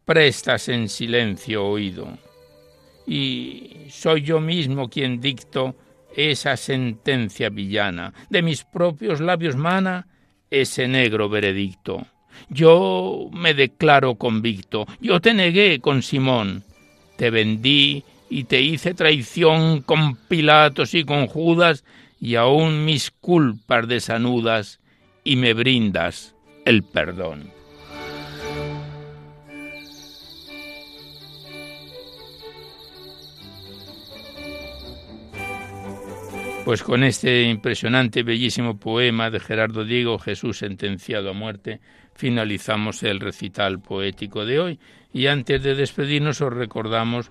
prestas 0.06 0.70
en 0.70 0.88
silencio 0.88 1.66
oído. 1.66 2.18
Y 3.08 3.88
soy 3.90 4.22
yo 4.22 4.40
mismo 4.40 4.90
quien 4.90 5.20
dicto 5.20 5.76
esa 6.16 6.56
sentencia 6.58 7.50
villana. 7.50 8.14
De 8.30 8.42
mis 8.42 8.64
propios 8.64 9.20
labios 9.20 9.56
mana 9.56 10.08
ese 10.50 10.88
negro 10.88 11.30
veredicto. 11.30 12.06
Yo 12.50 13.30
me 13.32 13.54
declaro 13.54 14.16
convicto, 14.16 14.86
yo 15.00 15.22
te 15.22 15.34
negué 15.34 15.80
con 15.80 16.02
Simón, 16.02 16.64
te 17.18 17.30
vendí 17.30 18.04
y 18.30 18.44
te 18.44 18.62
hice 18.62 18.94
traición 18.94 19.82
con 19.82 20.16
Pilatos 20.16 20.94
y 20.94 21.06
con 21.06 21.28
Judas, 21.28 21.86
y 22.20 22.36
aún 22.36 22.86
mis 22.86 23.12
culpas 23.12 23.88
desanudas, 23.88 24.80
y 25.24 25.38
me 25.38 25.54
brindas 25.54 26.36
el 26.66 26.84
perdón. 26.84 27.55
Pues 36.66 36.82
con 36.82 37.04
este 37.04 37.44
impresionante, 37.44 38.24
bellísimo 38.24 38.80
poema 38.80 39.30
de 39.30 39.40
Gerardo 39.40 39.86
Diego, 39.86 40.18
Jesús 40.18 40.58
sentenciado 40.58 41.30
a 41.30 41.34
muerte, 41.34 41.80
finalizamos 42.16 43.04
el 43.04 43.20
recital 43.20 43.80
poético 43.80 44.48
de 44.48 44.60
hoy. 44.60 44.80
Y 45.14 45.28
antes 45.28 45.62
de 45.62 45.76
despedirnos 45.76 46.42
os 46.42 46.52
recordamos 46.52 47.30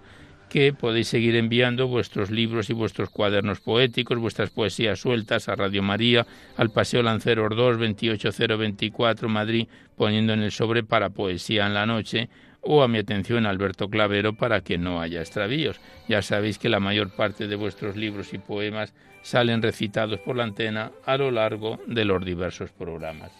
que 0.49 0.72
podéis 0.72 1.09
seguir 1.09 1.35
enviando 1.35 1.89
vuestros 1.89 2.30
libros 2.30 2.70
y 2.70 2.74
vuestros 2.74 3.11
cuadernos 3.11 3.59
poéticos, 3.59 4.20
vuestras 4.20 4.51
poesías 4.51 5.01
sueltas 5.01 5.49
a 5.49 5.57
Radio 5.57 5.82
María, 5.82 6.24
al 6.57 6.70
Paseo 6.70 7.03
Lanceros 7.03 7.57
2, 7.57 7.76
28024, 7.76 9.28
Madrid, 9.28 9.66
poniendo 9.97 10.32
en 10.32 10.45
el 10.45 10.53
sobre 10.53 10.85
para 10.85 11.11
Poesía 11.11 11.66
en 11.66 11.74
la 11.74 11.87
Noche, 11.87 12.28
o 12.65 12.83
a 12.83 12.89
mi 12.89 12.99
atención 12.99 13.47
Alberto 13.47 13.89
Clavero 13.89 14.35
para 14.35 14.61
que 14.62 14.79
no 14.79 15.01
haya 15.01 15.21
extravíos. 15.21 15.81
Ya 16.09 16.23
sabéis 16.23 16.59
que 16.59 16.69
la 16.69 16.81
mayor 16.81 17.11
parte 17.11 17.47
de 17.47 17.57
vuestros 17.57 17.97
libros 17.97 18.33
y 18.33 18.39
poemas 18.39 18.95
salen 19.23 19.62
recitados 19.62 20.21
por 20.21 20.37
la 20.37 20.45
antena 20.45 20.93
a 21.05 21.17
lo 21.17 21.31
largo 21.31 21.79
de 21.87 22.05
los 22.05 22.25
diversos 22.25 22.71
programas. 22.71 23.33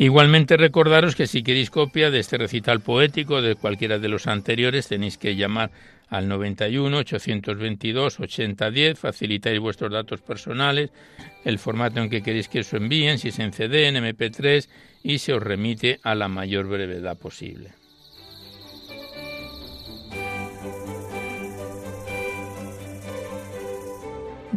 Igualmente 0.00 0.56
recordaros 0.56 1.16
que 1.16 1.26
si 1.26 1.42
queréis 1.42 1.70
copia 1.70 2.12
de 2.12 2.20
este 2.20 2.38
recital 2.38 2.78
poético 2.78 3.42
de 3.42 3.56
cualquiera 3.56 3.98
de 3.98 4.06
los 4.06 4.28
anteriores 4.28 4.86
tenéis 4.86 5.18
que 5.18 5.34
llamar 5.34 5.72
al 6.08 6.28
91 6.28 6.98
822 6.98 8.20
8010, 8.20 8.98
facilitáis 8.98 9.60
vuestros 9.60 9.92
datos 9.92 10.20
personales, 10.20 10.90
el 11.44 11.58
formato 11.58 12.00
en 12.00 12.10
que 12.10 12.22
queréis 12.22 12.48
que 12.48 12.60
os 12.60 12.72
envíen, 12.72 13.18
si 13.18 13.28
es 13.28 13.38
en 13.38 13.52
CD, 13.52 13.88
en 13.88 13.96
MP3 13.96 14.68
y 15.02 15.18
se 15.18 15.32
os 15.32 15.42
remite 15.42 16.00
a 16.02 16.14
la 16.14 16.28
mayor 16.28 16.66
brevedad 16.66 17.16
posible. 17.18 17.77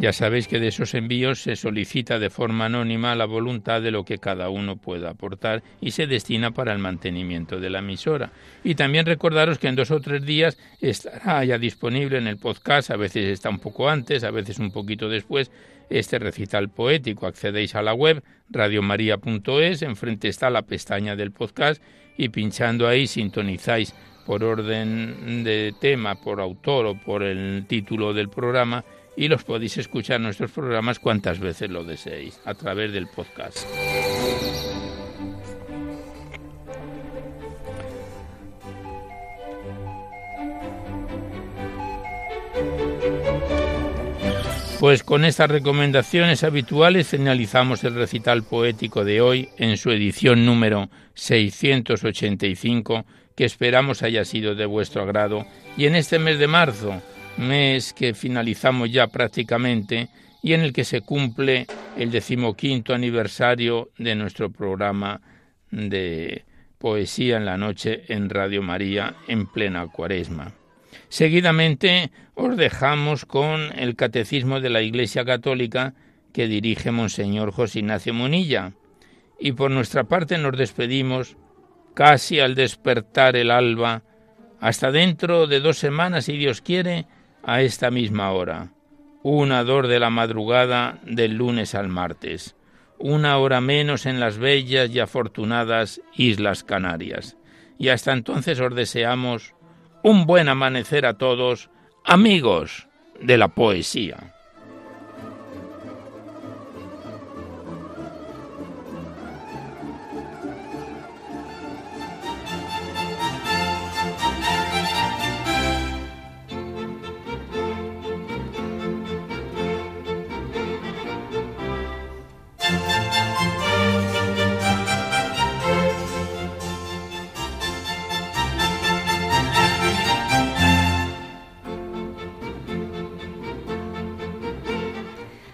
Ya 0.02 0.12
sabéis 0.12 0.48
que 0.48 0.58
de 0.58 0.66
esos 0.66 0.94
envíos 0.94 1.42
se 1.42 1.54
solicita 1.54 2.18
de 2.18 2.28
forma 2.28 2.64
anónima 2.64 3.14
la 3.14 3.24
voluntad 3.24 3.80
de 3.80 3.92
lo 3.92 4.04
que 4.04 4.18
cada 4.18 4.48
uno 4.48 4.74
pueda 4.74 5.10
aportar 5.10 5.62
y 5.80 5.92
se 5.92 6.08
destina 6.08 6.50
para 6.50 6.72
el 6.72 6.80
mantenimiento 6.80 7.60
de 7.60 7.70
la 7.70 7.78
emisora. 7.78 8.32
Y 8.64 8.74
también 8.74 9.06
recordaros 9.06 9.60
que 9.60 9.68
en 9.68 9.76
dos 9.76 9.92
o 9.92 10.00
tres 10.00 10.26
días 10.26 10.58
estará 10.80 11.44
ya 11.44 11.56
disponible 11.56 12.18
en 12.18 12.26
el 12.26 12.36
podcast, 12.36 12.90
a 12.90 12.96
veces 12.96 13.26
está 13.26 13.48
un 13.48 13.60
poco 13.60 13.88
antes, 13.88 14.24
a 14.24 14.32
veces 14.32 14.58
un 14.58 14.72
poquito 14.72 15.08
después, 15.08 15.52
este 15.88 16.18
recital 16.18 16.68
poético. 16.68 17.28
Accedéis 17.28 17.76
a 17.76 17.82
la 17.82 17.94
web 17.94 18.24
radiomaria.es, 18.50 19.82
enfrente 19.82 20.26
está 20.26 20.50
la 20.50 20.62
pestaña 20.62 21.14
del 21.14 21.30
podcast 21.30 21.80
y 22.18 22.30
pinchando 22.30 22.88
ahí 22.88 23.06
sintonizáis 23.06 23.94
por 24.26 24.42
orden 24.42 25.44
de 25.44 25.72
tema, 25.80 26.16
por 26.16 26.40
autor 26.40 26.86
o 26.86 26.94
por 26.96 27.22
el 27.22 27.66
título 27.68 28.12
del 28.12 28.28
programa 28.28 28.84
y 29.16 29.28
los 29.28 29.44
podéis 29.44 29.78
escuchar 29.78 30.20
nuestros 30.20 30.50
programas 30.50 30.98
cuantas 30.98 31.38
veces 31.38 31.70
lo 31.70 31.84
deseéis 31.84 32.40
a 32.44 32.54
través 32.54 32.92
del 32.92 33.06
podcast. 33.08 33.66
Pues 44.82 45.04
con 45.04 45.24
estas 45.24 45.48
recomendaciones 45.48 46.42
habituales 46.42 47.06
finalizamos 47.06 47.84
el 47.84 47.94
recital 47.94 48.42
poético 48.42 49.04
de 49.04 49.20
hoy 49.20 49.48
en 49.56 49.76
su 49.76 49.92
edición 49.92 50.44
número 50.44 50.90
685 51.14 53.04
que 53.36 53.44
esperamos 53.44 54.02
haya 54.02 54.24
sido 54.24 54.56
de 54.56 54.66
vuestro 54.66 55.02
agrado 55.02 55.46
y 55.76 55.86
en 55.86 55.94
este 55.94 56.18
mes 56.18 56.40
de 56.40 56.48
marzo 56.48 57.00
mes 57.36 57.92
que 57.92 58.14
finalizamos 58.14 58.90
ya 58.90 59.06
prácticamente 59.06 60.08
y 60.42 60.54
en 60.54 60.60
el 60.60 60.72
que 60.72 60.84
se 60.84 61.00
cumple 61.02 61.66
el 61.96 62.10
decimoquinto 62.10 62.94
aniversario 62.94 63.90
de 63.98 64.14
nuestro 64.14 64.50
programa 64.50 65.20
de 65.70 66.44
Poesía 66.78 67.36
en 67.36 67.44
la 67.44 67.56
Noche 67.56 68.02
en 68.08 68.28
Radio 68.28 68.62
María 68.62 69.14
en 69.28 69.46
plena 69.46 69.86
cuaresma. 69.86 70.52
Seguidamente 71.08 72.10
os 72.34 72.56
dejamos 72.56 73.24
con 73.24 73.78
el 73.78 73.96
Catecismo 73.96 74.60
de 74.60 74.70
la 74.70 74.82
Iglesia 74.82 75.24
Católica 75.24 75.94
que 76.32 76.48
dirige 76.48 76.90
Monseñor 76.90 77.52
José 77.52 77.80
Ignacio 77.80 78.14
Munilla. 78.14 78.72
Y 79.38 79.52
por 79.52 79.70
nuestra 79.70 80.04
parte 80.04 80.38
nos 80.38 80.56
despedimos 80.56 81.36
casi 81.94 82.40
al 82.40 82.54
despertar 82.54 83.36
el 83.36 83.50
alba, 83.50 84.02
hasta 84.60 84.90
dentro 84.90 85.46
de 85.46 85.60
dos 85.60 85.78
semanas, 85.78 86.26
si 86.26 86.36
Dios 86.36 86.60
quiere, 86.60 87.06
a 87.42 87.62
esta 87.62 87.90
misma 87.90 88.30
hora, 88.32 88.72
una 89.22 89.64
dor 89.64 89.86
de 89.86 89.98
la 89.98 90.10
madrugada 90.10 90.98
del 91.04 91.34
lunes 91.34 91.74
al 91.74 91.88
martes, 91.88 92.56
una 92.98 93.38
hora 93.38 93.60
menos 93.60 94.06
en 94.06 94.20
las 94.20 94.38
bellas 94.38 94.90
y 94.90 95.00
afortunadas 95.00 96.00
Islas 96.14 96.64
Canarias. 96.64 97.36
Y 97.78 97.88
hasta 97.88 98.12
entonces 98.12 98.60
os 98.60 98.74
deseamos 98.74 99.54
un 100.02 100.26
buen 100.26 100.48
amanecer 100.48 101.06
a 101.06 101.14
todos, 101.14 101.70
amigos 102.04 102.88
de 103.20 103.38
la 103.38 103.48
poesía. 103.48 104.31